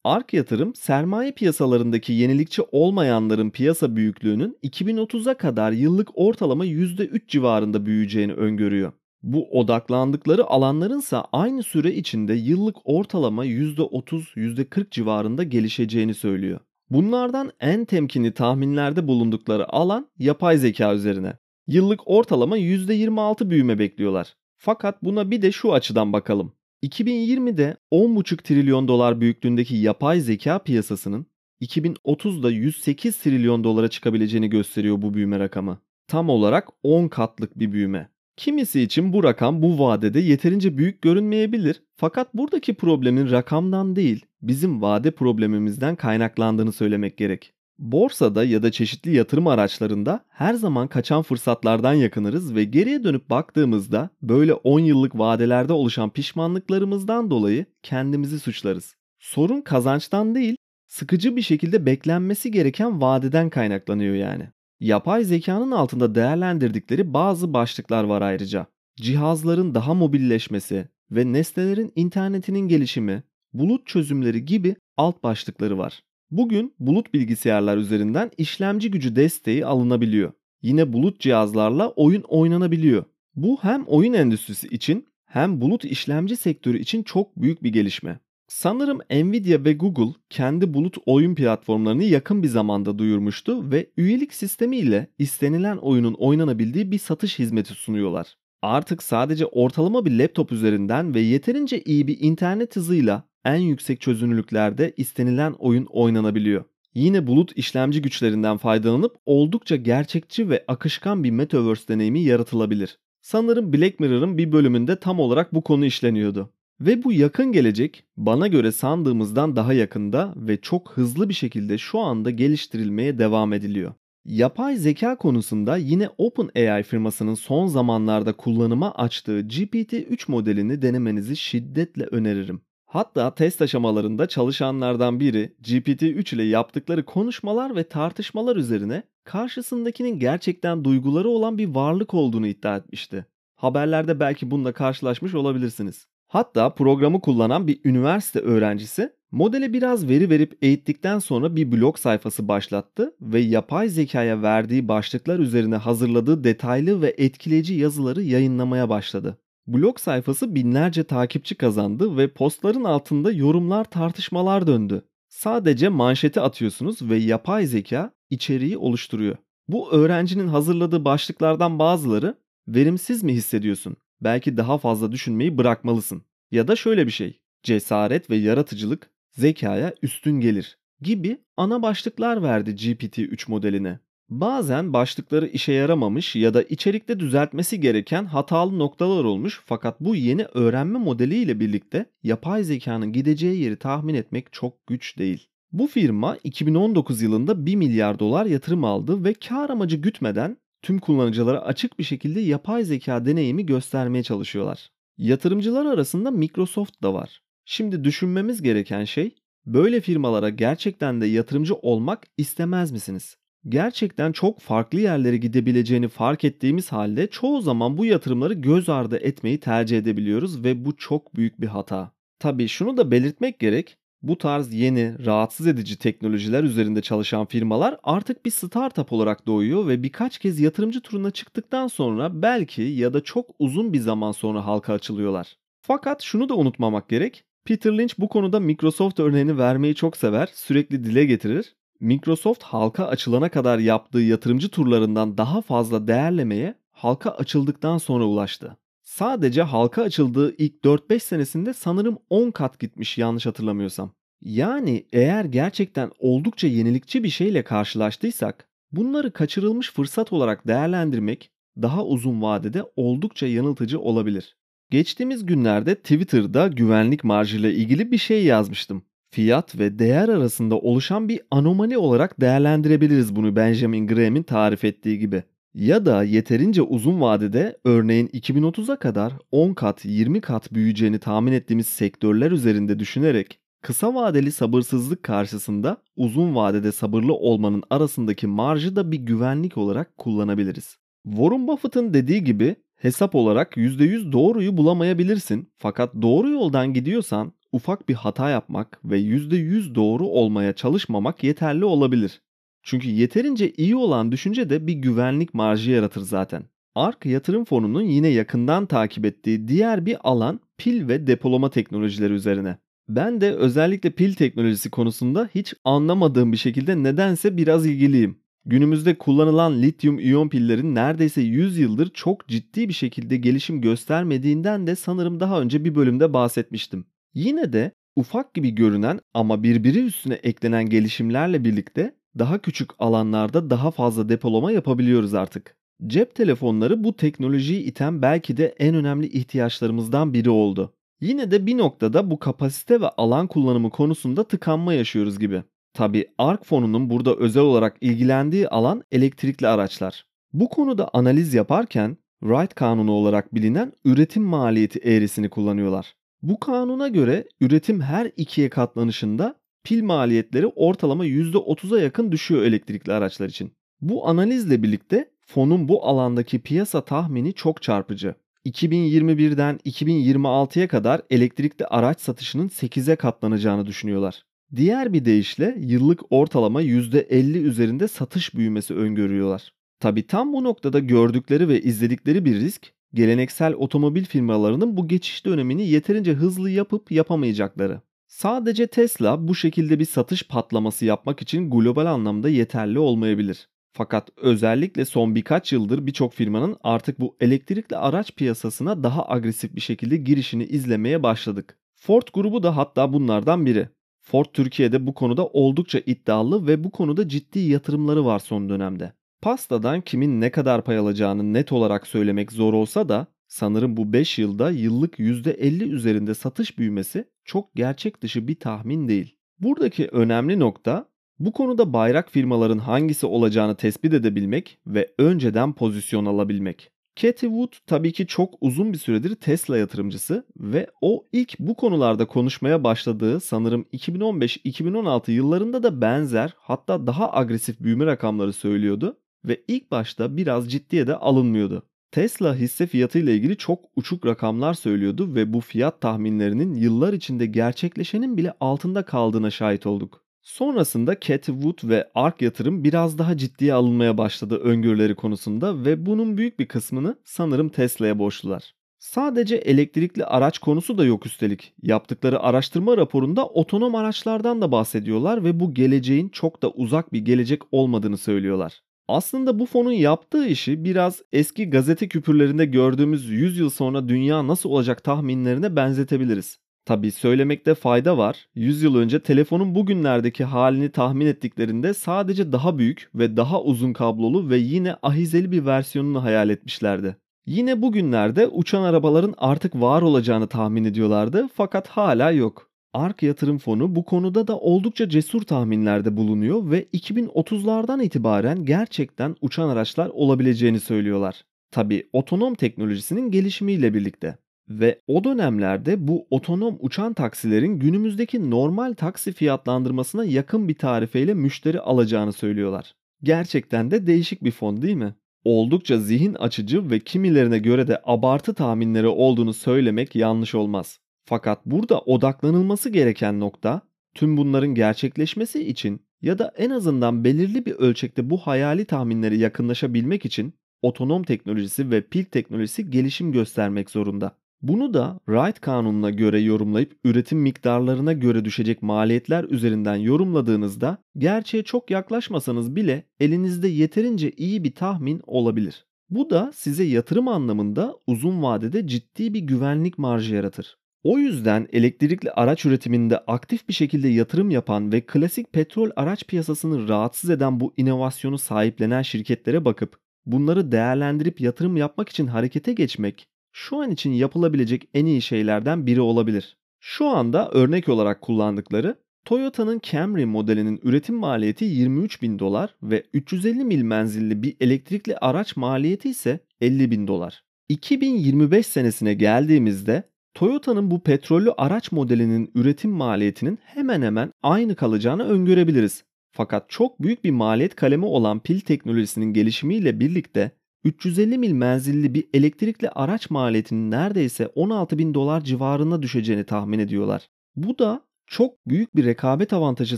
ARK 0.04 0.34
yatırım 0.34 0.76
sermaye 0.76 1.32
piyasalarındaki 1.32 2.14
yenilikçi 2.14 2.62
olmayanların 2.72 3.50
piyasa 3.50 3.96
büyüklüğünün 3.96 4.58
2030'a 4.64 5.34
kadar 5.34 5.72
yıllık 5.72 6.10
ortalama 6.14 6.66
%3 6.66 7.28
civarında 7.28 7.86
büyüyeceğini 7.86 8.34
öngörüyor. 8.34 8.92
Bu 9.24 9.60
odaklandıkları 9.60 10.46
alanlarınsa 10.46 11.26
aynı 11.32 11.64
süre 11.64 11.94
içinde 11.94 12.34
yıllık 12.34 12.76
ortalama 12.84 13.46
%30-%40 13.46 14.90
civarında 14.92 15.44
gelişeceğini 15.44 16.14
söylüyor. 16.14 16.60
Bunlardan 16.90 17.52
en 17.60 17.86
temkinli 17.86 18.34
tahminlerde 18.34 19.08
bulundukları 19.08 19.74
alan 19.74 20.08
yapay 20.18 20.58
zeka 20.58 20.94
üzerine. 20.94 21.34
Yıllık 21.68 22.08
ortalama 22.08 22.58
%26 22.58 23.50
büyüme 23.50 23.80
bekliyorlar. 23.80 24.36
Fakat 24.66 25.04
buna 25.04 25.32
bir 25.32 25.42
de 25.42 25.52
şu 25.52 25.74
açıdan 25.74 26.14
bakalım. 26.14 26.54
2020'de 26.84 27.78
10,5 27.92 28.44
trilyon 28.44 28.88
dolar 28.88 29.22
büyüklüğündeki 29.22 29.76
yapay 29.76 30.20
zeka 30.20 30.60
piyasasının 30.60 31.26
2030'da 31.62 32.52
108 32.52 33.18
trilyon 33.18 33.64
dolara 33.64 33.88
çıkabileceğini 33.88 34.50
gösteriyor 34.50 35.02
bu 35.02 35.14
büyüme 35.14 35.40
rakamı. 35.40 35.80
Tam 36.08 36.30
olarak 36.30 36.68
10 36.84 37.08
katlık 37.08 37.60
bir 37.60 37.72
büyüme. 37.72 38.10
Kimisi 38.38 38.82
için 38.82 39.14
bu 39.14 39.24
rakam 39.24 39.62
bu 39.62 39.80
vadede 39.80 40.20
yeterince 40.20 40.78
büyük 40.78 41.02
görünmeyebilir 41.02 41.84
fakat 41.96 42.34
buradaki 42.34 42.74
problemin 42.74 43.32
rakamdan 43.32 43.96
değil 43.96 44.26
bizim 44.42 44.82
vade 44.82 45.12
problemimizden 45.12 45.96
kaynaklandığını 45.96 46.72
söylemek 46.72 47.18
gerek. 47.18 47.54
Borsada 47.84 48.44
ya 48.44 48.64
da 48.64 48.72
çeşitli 48.72 49.16
yatırım 49.16 49.48
araçlarında 49.48 50.26
her 50.30 50.54
zaman 50.54 50.88
kaçan 50.88 51.22
fırsatlardan 51.22 51.94
yakınırız 51.94 52.56
ve 52.56 52.64
geriye 52.64 53.04
dönüp 53.04 53.30
baktığımızda 53.30 54.10
böyle 54.22 54.54
10 54.54 54.80
yıllık 54.80 55.18
vadelerde 55.18 55.74
oluşan 55.74 56.10
pişmanlıklarımızdan 56.10 57.32
dolayı 57.32 57.66
kendimizi 57.82 58.40
suçlarız. 58.40 58.96
Sorun 59.20 59.62
kazançtan 59.62 60.36
değil, 60.36 60.56
sıkıcı 60.88 61.36
bir 61.36 61.42
şekilde 61.42 61.86
beklenmesi 61.86 62.52
gereken 62.52 63.02
vadeden 63.02 63.50
kaynaklanıyor 63.50 64.16
yani. 64.16 64.50
Yapay 64.80 65.24
zekanın 65.24 65.72
altında 65.72 66.16
değerlendirdikleri 66.16 67.14
bazı 67.14 67.54
başlıklar 67.54 68.04
var 68.04 68.22
ayrıca. 68.22 68.66
Cihazların 68.98 69.76
daha 69.76 69.94
mobilleşmesi 69.94 70.88
ve 71.12 71.34
nesnelerin 71.34 71.92
internetinin 71.96 72.68
gelişimi, 72.68 73.24
bulut 73.54 73.88
çözümleri 73.88 74.46
gibi 74.46 74.76
alt 74.98 75.24
başlıkları 75.24 75.78
var. 75.78 76.04
Bugün 76.38 76.74
bulut 76.80 77.14
bilgisayarlar 77.14 77.78
üzerinden 77.78 78.32
işlemci 78.38 78.92
gücü 78.92 79.16
desteği 79.16 79.66
alınabiliyor. 79.66 80.32
Yine 80.62 80.94
bulut 80.94 81.20
cihazlarla 81.20 81.90
oyun 81.90 82.22
oynanabiliyor. 82.22 83.04
Bu 83.36 83.58
hem 83.62 83.84
oyun 83.84 84.14
endüstrisi 84.14 84.68
için 84.68 85.08
hem 85.26 85.62
bulut 85.62 85.86
işlemci 85.86 86.36
sektörü 86.36 86.80
için 86.80 87.04
çok 87.04 87.42
büyük 87.42 87.64
bir 87.64 87.74
gelişme. 87.74 88.20
Sanırım 88.48 89.00
Nvidia 89.12 89.66
ve 89.66 89.74
Google 89.74 90.14
kendi 90.30 90.74
bulut 90.74 90.98
oyun 91.06 91.36
platformlarını 91.36 92.04
yakın 92.04 92.44
bir 92.44 92.48
zamanda 92.48 93.00
duyurmuştu 93.00 93.72
ve 93.72 93.90
üyelik 93.98 94.34
sistemi 94.34 94.78
ile 94.78 95.08
istenilen 95.20 95.78
oyunun 95.78 96.14
oynanabildiği 96.14 96.92
bir 96.92 97.00
satış 97.00 97.40
hizmeti 97.40 97.74
sunuyorlar. 97.74 98.38
Artık 98.62 99.04
sadece 99.04 99.46
ortalama 99.46 100.06
bir 100.06 100.20
laptop 100.20 100.52
üzerinden 100.52 101.16
ve 101.16 101.20
yeterince 101.20 101.82
iyi 101.82 102.08
bir 102.08 102.18
internet 102.20 102.76
hızıyla 102.76 103.24
en 103.46 103.56
yüksek 103.60 104.02
çözünürlüklerde 104.02 104.94
istenilen 104.98 105.52
oyun 105.60 105.86
oynanabiliyor. 105.86 106.64
Yine 106.94 107.28
bulut 107.28 107.52
işlemci 107.56 108.02
güçlerinden 108.02 108.58
faydalanıp 108.58 109.16
oldukça 109.26 109.76
gerçekçi 109.76 110.50
ve 110.50 110.64
akışkan 110.68 111.24
bir 111.24 111.32
metaverse 111.32 111.88
deneyimi 111.88 112.22
yaratılabilir. 112.22 112.98
Sanırım 113.22 113.74
Black 113.74 114.00
Mirror'ın 114.00 114.38
bir 114.38 114.52
bölümünde 114.52 115.00
tam 115.00 115.20
olarak 115.20 115.54
bu 115.54 115.62
konu 115.62 115.86
işleniyordu. 115.86 116.50
Ve 116.82 117.04
bu 117.04 117.14
yakın 117.14 117.52
gelecek 117.52 118.04
bana 118.18 118.48
göre 118.48 118.72
sandığımızdan 118.72 119.56
daha 119.56 119.74
yakında 119.74 120.34
ve 120.36 120.62
çok 120.62 120.92
hızlı 120.92 121.30
bir 121.30 121.34
şekilde 121.34 121.78
şu 121.78 122.00
anda 122.00 122.30
geliştirilmeye 122.30 123.20
devam 123.20 123.54
ediliyor. 123.54 123.94
Yapay 124.26 124.76
zeka 124.76 125.18
konusunda 125.18 125.78
yine 125.78 126.10
OpenAI 126.18 126.84
firmasının 126.84 127.34
son 127.34 127.68
zamanlarda 127.68 128.34
kullanıma 128.34 128.92
açtığı 128.92 129.42
GPT-3 129.42 130.32
modelini 130.32 130.82
denemenizi 130.82 131.36
şiddetle 131.36 132.04
öneririm. 132.04 132.62
Hatta 132.94 133.36
test 133.36 133.62
aşamalarında 133.62 134.28
çalışanlardan 134.28 135.20
biri 135.20 135.54
GPT-3 135.64 136.36
ile 136.36 136.44
yaptıkları 136.44 137.06
konuşmalar 137.06 137.76
ve 137.76 137.84
tartışmalar 137.84 138.56
üzerine 138.56 139.04
karşısındakinin 139.24 140.20
gerçekten 140.20 140.84
duyguları 140.84 141.30
olan 141.30 141.58
bir 141.58 141.68
varlık 141.68 142.14
olduğunu 142.14 142.48
iddia 142.48 142.78
etmişti. 142.78 143.26
Haberlerde 143.56 144.20
belki 144.20 144.52
bununla 144.52 144.72
karşılaşmış 144.72 145.34
olabilirsiniz. 145.34 146.08
Hatta 146.28 146.74
programı 146.74 147.22
kullanan 147.22 147.68
bir 147.68 147.80
üniversite 147.86 148.40
öğrencisi 148.40 149.14
modele 149.32 149.74
biraz 149.74 150.10
veri 150.10 150.30
verip 150.30 150.58
eğittikten 150.62 151.20
sonra 151.20 151.56
bir 151.56 151.72
blog 151.72 151.98
sayfası 151.98 152.48
başlattı 152.48 153.16
ve 153.22 153.40
yapay 153.40 153.90
zekaya 153.90 154.42
verdiği 154.42 154.88
başlıklar 154.88 155.40
üzerine 155.40 155.76
hazırladığı 155.76 156.44
detaylı 156.44 157.02
ve 157.02 157.16
etkileyici 157.18 157.74
yazıları 157.74 158.22
yayınlamaya 158.22 158.90
başladı. 158.90 159.38
Blog 159.68 160.00
sayfası 160.00 160.56
binlerce 160.56 161.04
takipçi 161.04 161.56
kazandı 161.56 162.18
ve 162.18 162.28
postların 162.28 162.84
altında 162.84 163.32
yorumlar 163.32 163.84
tartışmalar 163.84 164.68
döndü. 164.68 165.06
Sadece 165.30 165.90
manşeti 165.90 166.42
atıyorsunuz 166.42 167.02
ve 167.02 167.18
yapay 167.18 167.66
zeka 167.66 168.12
içeriği 168.30 168.78
oluşturuyor. 168.78 169.38
Bu 169.68 169.92
öğrencinin 169.92 170.48
hazırladığı 170.48 171.06
başlıklardan 171.06 171.80
bazıları 171.80 172.38
verimsiz 172.68 173.24
mi 173.24 173.34
hissediyorsun? 173.34 173.98
Belki 174.22 174.58
daha 174.58 174.78
fazla 174.78 175.12
düşünmeyi 175.12 175.58
bırakmalısın. 175.58 176.22
Ya 176.52 176.68
da 176.68 176.76
şöyle 176.76 177.06
bir 177.06 177.12
şey. 177.12 177.42
Cesaret 177.64 178.30
ve 178.30 178.36
yaratıcılık 178.36 179.10
zekaya 179.32 179.94
üstün 180.02 180.40
gelir 180.40 180.78
gibi 181.02 181.38
ana 181.58 181.82
başlıklar 181.82 182.44
verdi 182.44 182.70
GPT-3 182.70 183.52
modeline. 183.52 184.00
Bazen 184.40 184.94
başlıkları 184.94 185.48
işe 185.48 185.74
yaramamış 185.74 186.36
ya 186.36 186.54
da 186.54 186.64
içerikte 186.64 187.20
düzeltmesi 187.20 187.80
gereken 187.80 188.26
hatalı 188.26 188.80
noktalar 188.80 189.24
olmuş 189.24 189.62
fakat 189.66 190.00
bu 190.00 190.16
yeni 190.16 190.46
öğrenme 190.46 191.00
modeli 191.00 191.36
ile 191.36 191.60
birlikte 191.60 192.06
yapay 192.24 192.64
zekanın 192.64 193.14
gideceği 193.14 193.62
yeri 193.62 193.76
tahmin 193.76 194.14
etmek 194.14 194.54
çok 194.54 194.88
güç 194.88 195.18
değil. 195.18 195.48
Bu 195.72 195.88
firma 195.88 196.38
2019 196.44 197.22
yılında 197.22 197.66
1 197.66 197.76
milyar 197.76 198.20
dolar 198.20 198.46
yatırım 198.46 198.84
aldı 198.84 199.24
ve 199.24 199.34
kar 199.34 199.70
amacı 199.70 199.98
gütmeden 199.98 200.58
tüm 200.82 201.00
kullanıcılara 201.00 201.62
açık 201.62 202.00
bir 202.00 202.04
şekilde 202.04 202.40
yapay 202.40 202.84
zeka 202.84 203.26
deneyimi 203.26 203.66
göstermeye 203.66 204.24
çalışıyorlar. 204.24 204.90
Yatırımcılar 205.18 205.86
arasında 205.86 206.32
Microsoft 206.32 207.04
da 207.04 207.14
var. 207.14 207.42
Şimdi 207.66 208.04
düşünmemiz 208.04 208.62
gereken 208.62 209.04
şey 209.04 209.36
böyle 209.66 210.02
firmalara 210.02 210.50
gerçekten 210.50 211.22
de 211.22 211.26
yatırımcı 211.26 211.76
olmak 211.76 212.24
istemez 212.38 212.92
misiniz? 212.92 213.38
Gerçekten 213.70 214.32
çok 214.32 214.60
farklı 214.60 215.00
yerlere 215.00 215.38
gidebileceğini 215.38 216.08
fark 216.08 216.44
ettiğimiz 216.44 216.92
halde 216.92 217.28
çoğu 217.28 217.62
zaman 217.62 217.98
bu 217.98 218.06
yatırımları 218.06 218.54
göz 218.54 218.90
ardı 218.90 219.18
etmeyi 219.18 219.60
tercih 219.60 219.98
edebiliyoruz 219.98 220.64
ve 220.64 220.86
bu 220.86 220.98
çok 220.98 221.36
büyük 221.36 221.62
bir 221.62 221.68
hata. 221.68 222.12
Tabii 222.40 222.68
şunu 222.68 222.98
da 222.98 223.12
belirtmek 223.12 223.60
gerek. 223.60 223.98
Bu 224.22 224.38
tarz 224.38 224.74
yeni, 224.74 225.26
rahatsız 225.26 225.68
edici 225.68 225.98
teknolojiler 225.98 226.64
üzerinde 226.64 227.02
çalışan 227.02 227.46
firmalar 227.46 227.98
artık 228.04 228.46
bir 228.46 228.52
startup 228.52 229.14
olarak 229.14 229.48
doğuyor 229.48 229.88
ve 229.88 230.04
birkaç 230.04 230.38
kez 230.38 230.60
yatırımcı 230.60 231.02
turuna 231.02 231.32
çıktıktan 231.32 231.88
sonra 231.88 232.42
belki 232.42 232.82
ya 232.82 233.14
da 233.14 233.24
çok 233.24 233.50
uzun 233.60 233.94
bir 233.94 234.00
zaman 234.00 234.32
sonra 234.32 234.66
halka 234.66 234.94
açılıyorlar. 234.94 235.58
Fakat 235.82 236.22
şunu 236.22 236.50
da 236.50 236.56
unutmamak 236.56 237.10
gerek. 237.10 237.44
Peter 237.66 237.98
Lynch 237.98 238.14
bu 238.18 238.28
konuda 238.30 238.60
Microsoft 238.60 239.20
örneğini 239.20 239.58
vermeyi 239.58 239.96
çok 239.96 240.18
sever, 240.18 240.50
sürekli 240.54 241.04
dile 241.04 241.26
getirir 241.26 241.76
Microsoft 242.04 242.64
halka 242.64 243.08
açılana 243.08 243.50
kadar 243.50 243.80
yaptığı 243.80 244.20
yatırımcı 244.20 244.70
turlarından 244.70 245.38
daha 245.38 245.62
fazla 245.62 246.08
değerlemeye 246.08 246.76
halka 246.92 247.32
açıldıktan 247.32 247.98
sonra 247.98 248.24
ulaştı. 248.24 248.78
Sadece 249.04 249.62
halka 249.62 250.04
açıldığı 250.04 250.56
ilk 250.58 250.84
4-5 250.84 251.20
senesinde 251.20 251.74
sanırım 251.74 252.18
10 252.30 252.52
kat 252.52 252.80
gitmiş 252.80 253.18
yanlış 253.18 253.46
hatırlamıyorsam. 253.46 254.12
Yani 254.42 255.06
eğer 255.14 255.46
gerçekten 255.46 256.12
oldukça 256.20 256.68
yenilikçi 256.68 257.24
bir 257.24 257.30
şeyle 257.30 257.64
karşılaştıysak 257.64 258.68
bunları 258.92 259.34
kaçırılmış 259.34 259.92
fırsat 259.92 260.34
olarak 260.34 260.68
değerlendirmek 260.68 261.52
daha 261.82 262.06
uzun 262.06 262.42
vadede 262.42 262.84
oldukça 262.96 263.48
yanıltıcı 263.48 264.00
olabilir. 264.00 264.58
Geçtiğimiz 264.90 265.46
günlerde 265.46 265.96
Twitter'da 265.96 266.68
güvenlik 266.68 267.24
marjıyla 267.24 267.70
ilgili 267.70 268.12
bir 268.12 268.18
şey 268.18 268.44
yazmıştım 268.44 269.04
fiyat 269.34 269.80
ve 269.80 270.00
değer 270.00 270.30
arasında 270.30 270.78
oluşan 270.78 271.30
bir 271.30 271.42
anomali 271.52 271.98
olarak 271.98 272.42
değerlendirebiliriz 272.42 273.36
bunu 273.36 273.56
Benjamin 273.56 274.08
Graham'in 274.08 274.44
tarif 274.44 274.84
ettiği 274.84 275.20
gibi. 275.20 275.44
Ya 275.74 276.06
da 276.06 276.24
yeterince 276.24 276.82
uzun 276.82 277.22
vadede 277.22 277.78
örneğin 277.86 278.28
2030'a 278.28 278.96
kadar 278.96 279.34
10 279.52 279.74
kat 279.74 280.06
20 280.06 280.42
kat 280.42 280.74
büyüyeceğini 280.74 281.20
tahmin 281.20 281.52
ettiğimiz 281.52 281.88
sektörler 281.88 282.52
üzerinde 282.52 283.00
düşünerek 283.00 283.60
Kısa 283.82 284.16
vadeli 284.16 284.52
sabırsızlık 284.52 285.24
karşısında 285.24 285.98
uzun 286.16 286.56
vadede 286.56 286.92
sabırlı 286.92 287.34
olmanın 287.34 287.84
arasındaki 287.90 288.48
marjı 288.48 288.96
da 288.96 289.12
bir 289.12 289.18
güvenlik 289.18 289.78
olarak 289.78 290.18
kullanabiliriz. 290.18 290.98
Warren 291.26 291.68
Buffett'ın 291.68 292.14
dediği 292.14 292.44
gibi 292.44 292.76
hesap 292.96 293.36
olarak 293.36 293.78
%100 293.78 294.32
doğruyu 294.32 294.78
bulamayabilirsin 294.78 295.72
fakat 295.78 296.16
doğru 296.22 296.50
yoldan 296.50 296.94
gidiyorsan 296.94 297.54
ufak 297.74 298.10
bir 298.10 298.14
hata 298.14 298.50
yapmak 298.50 299.00
ve 299.06 299.20
%100 299.20 299.96
doğru 299.96 300.28
olmaya 300.28 300.74
çalışmamak 300.74 301.44
yeterli 301.44 301.86
olabilir. 301.86 302.42
Çünkü 302.84 303.10
yeterince 303.10 303.72
iyi 303.72 303.96
olan 303.96 304.32
düşünce 304.32 304.70
de 304.70 304.88
bir 304.88 304.94
güvenlik 304.94 305.54
marjı 305.54 305.92
yaratır 305.92 306.22
zaten. 306.22 306.64
ARK 306.96 307.26
yatırım 307.26 307.66
fonunun 307.66 308.02
yine 308.02 308.28
yakından 308.28 308.86
takip 308.86 309.26
ettiği 309.26 309.68
diğer 309.68 310.06
bir 310.06 310.18
alan 310.24 310.60
pil 310.78 311.08
ve 311.08 311.28
depolama 311.28 311.70
teknolojileri 311.70 312.34
üzerine. 312.34 312.78
Ben 313.10 313.42
de 313.42 313.54
özellikle 313.54 314.10
pil 314.10 314.34
teknolojisi 314.34 314.90
konusunda 314.90 315.50
hiç 315.56 315.74
anlamadığım 315.84 316.52
bir 316.52 316.58
şekilde 316.58 317.04
nedense 317.04 317.58
biraz 317.58 317.86
ilgiliyim. 317.86 318.40
Günümüzde 318.66 319.18
kullanılan 319.18 319.82
lityum 319.82 320.20
iyon 320.20 320.50
pillerin 320.50 320.96
neredeyse 320.96 321.42
100 321.42 321.78
yıldır 321.78 322.10
çok 322.14 322.48
ciddi 322.48 322.90
bir 322.90 322.94
şekilde 322.94 323.38
gelişim 323.38 323.82
göstermediğinden 323.82 324.88
de 324.88 324.96
sanırım 324.96 325.40
daha 325.40 325.62
önce 325.62 325.86
bir 325.86 325.96
bölümde 325.96 326.34
bahsetmiştim. 326.34 327.06
Yine 327.34 327.74
de 327.74 327.92
ufak 328.16 328.54
gibi 328.54 328.76
görünen 328.76 329.20
ama 329.34 329.64
birbiri 329.64 330.06
üstüne 330.06 330.34
eklenen 330.34 330.90
gelişimlerle 330.90 331.64
birlikte 331.64 332.16
daha 332.40 332.58
küçük 332.60 332.90
alanlarda 333.00 333.70
daha 333.70 333.92
fazla 333.92 334.30
depolama 334.30 334.72
yapabiliyoruz 334.72 335.34
artık. 335.34 335.76
Cep 336.08 336.36
telefonları 336.36 337.04
bu 337.04 337.16
teknolojiyi 337.16 337.84
iten 337.84 338.22
belki 338.22 338.58
de 338.58 338.76
en 338.80 338.96
önemli 338.96 339.28
ihtiyaçlarımızdan 339.28 340.34
biri 340.34 340.50
oldu. 340.50 340.94
Yine 341.22 341.52
de 341.52 341.66
bir 341.66 341.78
noktada 341.78 342.32
bu 342.32 342.40
kapasite 342.40 343.02
ve 343.02 343.10
alan 343.10 343.48
kullanımı 343.48 343.90
konusunda 343.90 344.44
tıkanma 344.44 344.94
yaşıyoruz 344.94 345.40
gibi. 345.40 345.64
Tabi 345.94 346.28
ARK 346.38 346.66
fonunun 346.66 347.10
burada 347.10 347.36
özel 347.36 347.64
olarak 347.64 347.98
ilgilendiği 348.02 348.68
alan 348.68 349.04
elektrikli 349.12 349.68
araçlar. 349.68 350.26
Bu 350.54 350.70
konuda 350.70 351.10
analiz 351.14 351.54
yaparken 351.54 352.18
Wright 352.40 352.74
kanunu 352.74 353.12
olarak 353.12 353.56
bilinen 353.56 353.94
üretim 354.06 354.44
maliyeti 354.44 355.00
eğrisini 355.00 355.50
kullanıyorlar. 355.50 356.14
Bu 356.44 356.60
kanuna 356.60 357.08
göre 357.08 357.48
üretim 357.62 358.02
her 358.02 358.32
ikiye 358.38 358.70
katlanışında 358.70 359.56
pil 359.84 360.04
maliyetleri 360.04 360.68
ortalama 360.68 361.26
%30'a 361.26 362.00
yakın 362.00 362.32
düşüyor 362.32 362.64
elektrikli 362.64 363.12
araçlar 363.12 363.50
için. 363.50 363.72
Bu 364.02 364.28
analizle 364.28 364.84
birlikte 364.84 365.30
fonun 365.48 365.88
bu 365.88 366.06
alandaki 366.06 366.60
piyasa 366.60 367.06
tahmini 367.06 367.54
çok 367.54 367.82
çarpıcı. 367.82 368.36
2021'den 368.66 369.80
2026'ya 369.86 370.88
kadar 370.88 371.22
elektrikli 371.30 371.86
araç 371.86 372.22
satışının 372.22 372.68
8'e 372.68 373.16
katlanacağını 373.16 373.86
düşünüyorlar. 373.86 374.44
Diğer 374.76 375.14
bir 375.14 375.26
deyişle 375.26 375.76
yıllık 375.80 376.22
ortalama 376.30 376.82
%50 376.82 377.58
üzerinde 377.58 378.08
satış 378.08 378.56
büyümesi 378.56 378.94
öngörüyorlar. 378.94 379.74
Tabi 380.00 380.28
tam 380.28 380.54
bu 380.54 380.64
noktada 380.64 381.00
gördükleri 381.00 381.68
ve 381.68 381.82
izledikleri 381.82 382.46
bir 382.46 382.56
risk, 382.56 382.93
geleneksel 383.14 383.74
otomobil 383.74 384.26
firmalarının 384.26 384.98
bu 384.98 385.08
geçiş 385.08 385.46
dönemini 385.46 385.88
yeterince 385.88 386.34
hızlı 386.34 386.70
yapıp 386.70 387.12
yapamayacakları. 387.12 388.02
Sadece 388.28 388.88
Tesla 388.88 389.48
bu 389.48 389.56
şekilde 389.56 390.00
bir 390.00 390.06
satış 390.06 390.48
patlaması 390.48 391.06
yapmak 391.06 391.42
için 391.42 391.70
global 391.70 392.06
anlamda 392.06 392.50
yeterli 392.50 393.00
olmayabilir. 393.00 393.70
Fakat 393.92 394.30
özellikle 394.38 395.06
son 395.06 395.36
birkaç 395.36 395.74
yıldır 395.74 396.06
birçok 396.08 396.34
firmanın 396.34 396.78
artık 396.84 397.20
bu 397.20 397.36
elektrikli 397.40 397.96
araç 397.96 398.36
piyasasına 398.36 399.04
daha 399.04 399.30
agresif 399.30 399.76
bir 399.76 399.82
şekilde 399.82 400.18
girişini 400.18 400.64
izlemeye 400.64 401.24
başladık. 401.24 401.78
Ford 401.96 402.28
grubu 402.34 402.64
da 402.64 402.78
hatta 402.78 403.14
bunlardan 403.14 403.66
biri. 403.66 403.90
Ford 404.22 404.46
Türkiye'de 404.54 405.08
bu 405.08 405.14
konuda 405.14 405.48
oldukça 405.48 406.00
iddialı 406.06 406.68
ve 406.68 406.84
bu 406.84 406.92
konuda 406.92 407.30
ciddi 407.30 407.60
yatırımları 407.60 408.26
var 408.26 408.40
son 408.40 408.70
dönemde. 408.70 409.14
Pastadan 409.44 410.02
kimin 410.02 410.42
ne 410.42 410.52
kadar 410.52 410.84
pay 410.84 410.98
alacağını 410.98 411.54
net 411.54 411.72
olarak 411.72 412.08
söylemek 412.08 412.52
zor 412.52 412.74
olsa 412.74 413.10
da 413.10 413.28
sanırım 413.48 413.98
bu 413.98 414.14
5 414.14 414.40
yılda 414.40 414.72
yıllık 414.72 415.20
%50 415.20 415.90
üzerinde 415.90 416.34
satış 416.34 416.78
büyümesi 416.78 417.28
çok 417.46 417.76
gerçek 417.76 418.22
dışı 418.22 418.48
bir 418.48 418.56
tahmin 418.56 419.08
değil. 419.08 419.36
Buradaki 419.60 420.08
önemli 420.08 420.60
nokta 420.60 421.10
bu 421.40 421.52
konuda 421.52 421.94
bayrak 421.94 422.32
firmaların 422.32 422.78
hangisi 422.78 423.26
olacağını 423.26 423.76
tespit 423.76 424.14
edebilmek 424.14 424.80
ve 424.88 425.14
önceden 425.18 425.74
pozisyon 425.74 426.26
alabilmek. 426.26 426.92
Cathy 427.16 427.46
Wood 427.48 427.74
tabii 427.88 428.12
ki 428.12 428.28
çok 428.28 428.54
uzun 428.62 428.94
bir 428.94 428.98
süredir 428.98 429.36
Tesla 429.36 429.78
yatırımcısı 429.78 430.46
ve 430.58 430.88
o 431.02 431.26
ilk 431.32 431.60
bu 431.60 431.76
konularda 431.76 432.26
konuşmaya 432.26 432.84
başladığı 432.84 433.40
sanırım 433.40 433.86
2015-2016 433.94 435.32
yıllarında 435.32 435.84
da 435.84 436.02
benzer 436.02 436.54
hatta 436.58 437.08
daha 437.08 437.34
agresif 437.34 437.80
büyüme 437.80 438.06
rakamları 438.06 438.54
söylüyordu 438.54 439.18
ve 439.46 439.64
ilk 439.68 439.92
başta 439.92 440.38
biraz 440.38 440.72
ciddiye 440.72 441.08
de 441.08 441.16
alınmıyordu. 441.16 441.84
Tesla 442.12 442.56
hisse 442.56 442.88
fiyatı 442.88 443.20
ile 443.20 443.36
ilgili 443.36 443.58
çok 443.58 443.80
uçuk 443.96 444.26
rakamlar 444.26 444.74
söylüyordu 444.74 445.36
ve 445.36 445.54
bu 445.54 445.62
fiyat 445.62 446.02
tahminlerinin 446.02 446.76
yıllar 446.76 447.14
içinde 447.14 447.46
gerçekleşenin 447.46 448.38
bile 448.38 448.54
altında 448.60 449.04
kaldığına 449.04 449.52
şahit 449.52 449.86
olduk. 449.86 450.24
Sonrasında 450.42 451.20
Cathy 451.20 451.52
Wood 451.52 451.90
ve 451.90 452.12
ARK 452.16 452.42
yatırım 452.42 452.84
biraz 452.84 453.18
daha 453.18 453.38
ciddiye 453.38 453.74
alınmaya 453.74 454.18
başladı 454.18 454.58
öngörüleri 454.58 455.16
konusunda 455.16 455.86
ve 455.86 456.06
bunun 456.06 456.38
büyük 456.38 456.60
bir 456.60 456.68
kısmını 456.68 457.16
sanırım 457.24 457.70
Tesla'ya 457.70 458.20
borçlular. 458.20 458.74
Sadece 459.00 459.56
elektrikli 459.56 460.26
araç 460.26 460.60
konusu 460.60 460.98
da 460.98 461.06
yok 461.06 461.26
üstelik. 461.26 461.74
Yaptıkları 461.82 462.40
araştırma 462.40 462.98
raporunda 462.98 463.48
otonom 463.48 463.96
araçlardan 463.96 464.62
da 464.62 464.72
bahsediyorlar 464.72 465.44
ve 465.44 465.60
bu 465.60 465.74
geleceğin 465.74 466.30
çok 466.30 466.62
da 466.62 466.72
uzak 466.72 467.14
bir 467.14 467.20
gelecek 467.20 467.62
olmadığını 467.72 468.18
söylüyorlar. 468.18 468.82
Aslında 469.08 469.60
bu 469.60 469.66
fonun 469.66 469.92
yaptığı 469.92 470.48
işi 470.48 470.84
biraz 470.84 471.22
eski 471.34 471.70
gazete 471.70 472.08
küpürlerinde 472.08 472.66
gördüğümüz 472.66 473.30
100 473.30 473.60
yıl 473.60 473.70
sonra 473.70 474.08
dünya 474.08 474.48
nasıl 474.48 474.70
olacak 474.70 475.04
tahminlerine 475.04 475.76
benzetebiliriz. 475.76 476.58
Tabi 476.86 477.12
söylemekte 477.12 477.76
fayda 477.76 478.18
var. 478.18 478.48
100 478.56 478.84
yıl 478.84 478.96
önce 478.96 479.20
telefonun 479.20 479.76
bugünlerdeki 479.76 480.44
halini 480.44 480.92
tahmin 480.92 481.26
ettiklerinde 481.26 481.94
sadece 481.94 482.52
daha 482.52 482.78
büyük 482.78 483.10
ve 483.16 483.38
daha 483.38 483.62
uzun 483.62 483.94
kablolu 483.94 484.50
ve 484.50 484.58
yine 484.58 484.96
ahizeli 485.02 485.52
bir 485.52 485.66
versiyonunu 485.66 486.24
hayal 486.24 486.50
etmişlerdi. 486.50 487.18
Yine 487.46 487.82
bugünlerde 487.82 488.48
uçan 488.48 488.84
arabaların 488.84 489.34
artık 489.38 489.76
var 489.76 490.02
olacağını 490.02 490.48
tahmin 490.48 490.84
ediyorlardı 490.84 491.50
fakat 491.54 491.88
hala 491.88 492.32
yok. 492.32 492.73
ARK 492.94 493.24
yatırım 493.24 493.58
fonu 493.58 493.96
bu 493.96 494.06
konuda 494.06 494.48
da 494.48 494.60
oldukça 494.60 495.10
cesur 495.10 495.42
tahminlerde 495.42 496.18
bulunuyor 496.18 496.72
ve 496.72 496.84
2030'lardan 496.84 498.04
itibaren 498.04 498.66
gerçekten 498.66 499.36
uçan 499.42 499.70
araçlar 499.70 500.10
olabileceğini 500.10 500.80
söylüyorlar. 500.80 501.44
Tabi 501.72 502.10
otonom 502.14 502.56
teknolojisinin 502.56 503.32
gelişimiyle 503.32 503.94
birlikte. 503.94 504.38
Ve 504.70 505.00
o 505.08 505.24
dönemlerde 505.24 506.08
bu 506.08 506.28
otonom 506.30 506.78
uçan 506.80 507.14
taksilerin 507.14 507.80
günümüzdeki 507.80 508.52
normal 508.52 508.94
taksi 508.94 509.32
fiyatlandırmasına 509.32 510.26
yakın 510.26 510.68
bir 510.68 510.76
tarifeyle 510.76 511.34
müşteri 511.34 511.80
alacağını 511.80 512.34
söylüyorlar. 512.34 512.94
Gerçekten 513.24 513.92
de 513.92 514.08
değişik 514.08 514.44
bir 514.44 514.52
fon 514.52 514.82
değil 514.82 514.96
mi? 514.96 515.16
Oldukça 515.44 516.00
zihin 516.00 516.34
açıcı 516.34 516.90
ve 516.90 517.00
kimilerine 517.00 517.60
göre 517.60 517.88
de 517.88 518.02
abartı 518.04 518.54
tahminleri 518.54 519.08
olduğunu 519.08 519.54
söylemek 519.54 520.16
yanlış 520.16 520.56
olmaz. 520.56 521.00
Fakat 521.26 521.66
burada 521.66 522.00
odaklanılması 522.00 522.90
gereken 522.90 523.40
nokta 523.40 523.82
tüm 524.14 524.38
bunların 524.38 524.76
gerçekleşmesi 524.76 525.68
için 525.68 526.02
ya 526.22 526.40
da 526.40 526.54
en 526.58 526.70
azından 526.70 527.24
belirli 527.24 527.66
bir 527.66 527.72
ölçekte 527.72 528.30
bu 528.30 528.38
hayali 528.38 528.86
tahminleri 528.86 529.38
yakınlaşabilmek 529.38 530.26
için 530.26 530.54
otonom 530.82 531.24
teknolojisi 531.24 531.92
ve 531.92 532.02
pil 532.02 532.24
teknolojisi 532.24 532.90
gelişim 532.90 533.32
göstermek 533.32 533.90
zorunda. 533.90 534.36
Bunu 534.62 534.94
da 534.94 535.20
Wright 535.26 535.60
kanununa 535.60 536.10
göre 536.10 536.40
yorumlayıp 536.40 536.98
üretim 537.04 537.40
miktarlarına 537.40 538.14
göre 538.14 538.46
düşecek 538.46 538.82
maliyetler 538.82 539.44
üzerinden 539.44 539.96
yorumladığınızda 539.96 540.98
gerçeğe 541.18 541.64
çok 541.64 541.92
yaklaşmasanız 541.92 542.76
bile 542.76 543.04
elinizde 543.20 543.68
yeterince 543.68 544.32
iyi 544.32 544.64
bir 544.64 544.76
tahmin 544.76 545.22
olabilir. 545.28 545.86
Bu 546.10 546.30
da 546.30 546.52
size 546.56 546.84
yatırım 546.84 547.28
anlamında 547.28 547.96
uzun 548.08 548.44
vadede 548.44 548.88
ciddi 548.88 549.34
bir 549.34 549.40
güvenlik 549.40 549.98
marjı 549.98 550.36
yaratır. 550.36 550.78
O 551.04 551.18
yüzden 551.18 551.68
elektrikli 551.74 552.32
araç 552.32 552.66
üretiminde 552.66 553.18
aktif 553.18 553.68
bir 553.68 553.74
şekilde 553.74 554.08
yatırım 554.08 554.52
yapan 554.52 554.92
ve 554.92 555.02
klasik 555.02 555.54
petrol 555.54 555.90
araç 555.96 556.24
piyasasını 556.28 556.88
rahatsız 556.88 557.30
eden 557.30 557.60
bu 557.60 557.74
inovasyonu 557.78 558.38
sahiplenen 558.38 559.02
şirketlere 559.02 559.66
bakıp 559.66 559.98
bunları 560.26 560.72
değerlendirip 560.72 561.42
yatırım 561.42 561.78
yapmak 561.78 562.10
için 562.10 562.28
harekete 562.28 562.74
geçmek 562.74 563.28
şu 563.52 563.78
an 563.78 563.92
için 563.92 564.12
yapılabilecek 564.12 564.90
en 564.94 565.06
iyi 565.06 565.22
şeylerden 565.22 565.86
biri 565.86 566.02
olabilir. 566.02 566.58
Şu 566.80 567.08
anda 567.08 567.50
örnek 567.52 567.90
olarak 567.90 568.22
kullandıkları 568.22 568.96
Toyota'nın 569.26 569.82
Camry 569.84 570.26
modelinin 570.26 570.80
üretim 570.84 571.16
maliyeti 571.16 571.66
23 571.66 572.22
bin 572.22 572.40
dolar 572.40 572.76
ve 572.84 573.04
350 573.14 573.64
mil 573.64 573.82
menzilli 573.82 574.44
bir 574.44 574.56
elektrikli 574.60 575.18
araç 575.18 575.56
maliyeti 575.58 576.10
ise 576.10 576.40
50 576.62 576.92
bin 576.92 577.08
dolar. 577.08 577.44
2025 577.70 578.68
senesine 578.68 579.14
geldiğimizde 579.14 580.13
Toyota'nın 580.34 580.92
bu 580.92 581.00
petrollü 581.00 581.52
araç 581.58 581.92
modelinin 581.92 582.52
üretim 582.56 582.92
maliyetinin 582.92 583.60
hemen 583.64 584.02
hemen 584.02 584.32
aynı 584.44 584.76
kalacağını 584.76 585.24
öngörebiliriz. 585.24 586.04
Fakat 586.32 586.70
çok 586.70 587.02
büyük 587.02 587.24
bir 587.24 587.32
maliyet 587.32 587.76
kalemi 587.76 588.06
olan 588.06 588.40
pil 588.40 588.60
teknolojisinin 588.60 589.34
gelişimiyle 589.34 590.00
birlikte 590.00 590.52
350 590.84 591.38
mil 591.38 591.52
menzilli 591.52 592.14
bir 592.14 592.30
elektrikli 592.34 592.90
araç 592.90 593.30
maliyetinin 593.30 593.92
neredeyse 593.92 594.48
16 594.48 594.98
bin 594.98 595.14
dolar 595.14 595.42
civarına 595.42 596.02
düşeceğini 596.02 596.44
tahmin 596.44 596.80
ediyorlar. 596.80 597.28
Bu 597.56 597.80
da 597.80 598.02
çok 598.28 598.68
büyük 598.68 598.96
bir 598.96 599.06
rekabet 599.06 599.54
avantajı 599.54 599.98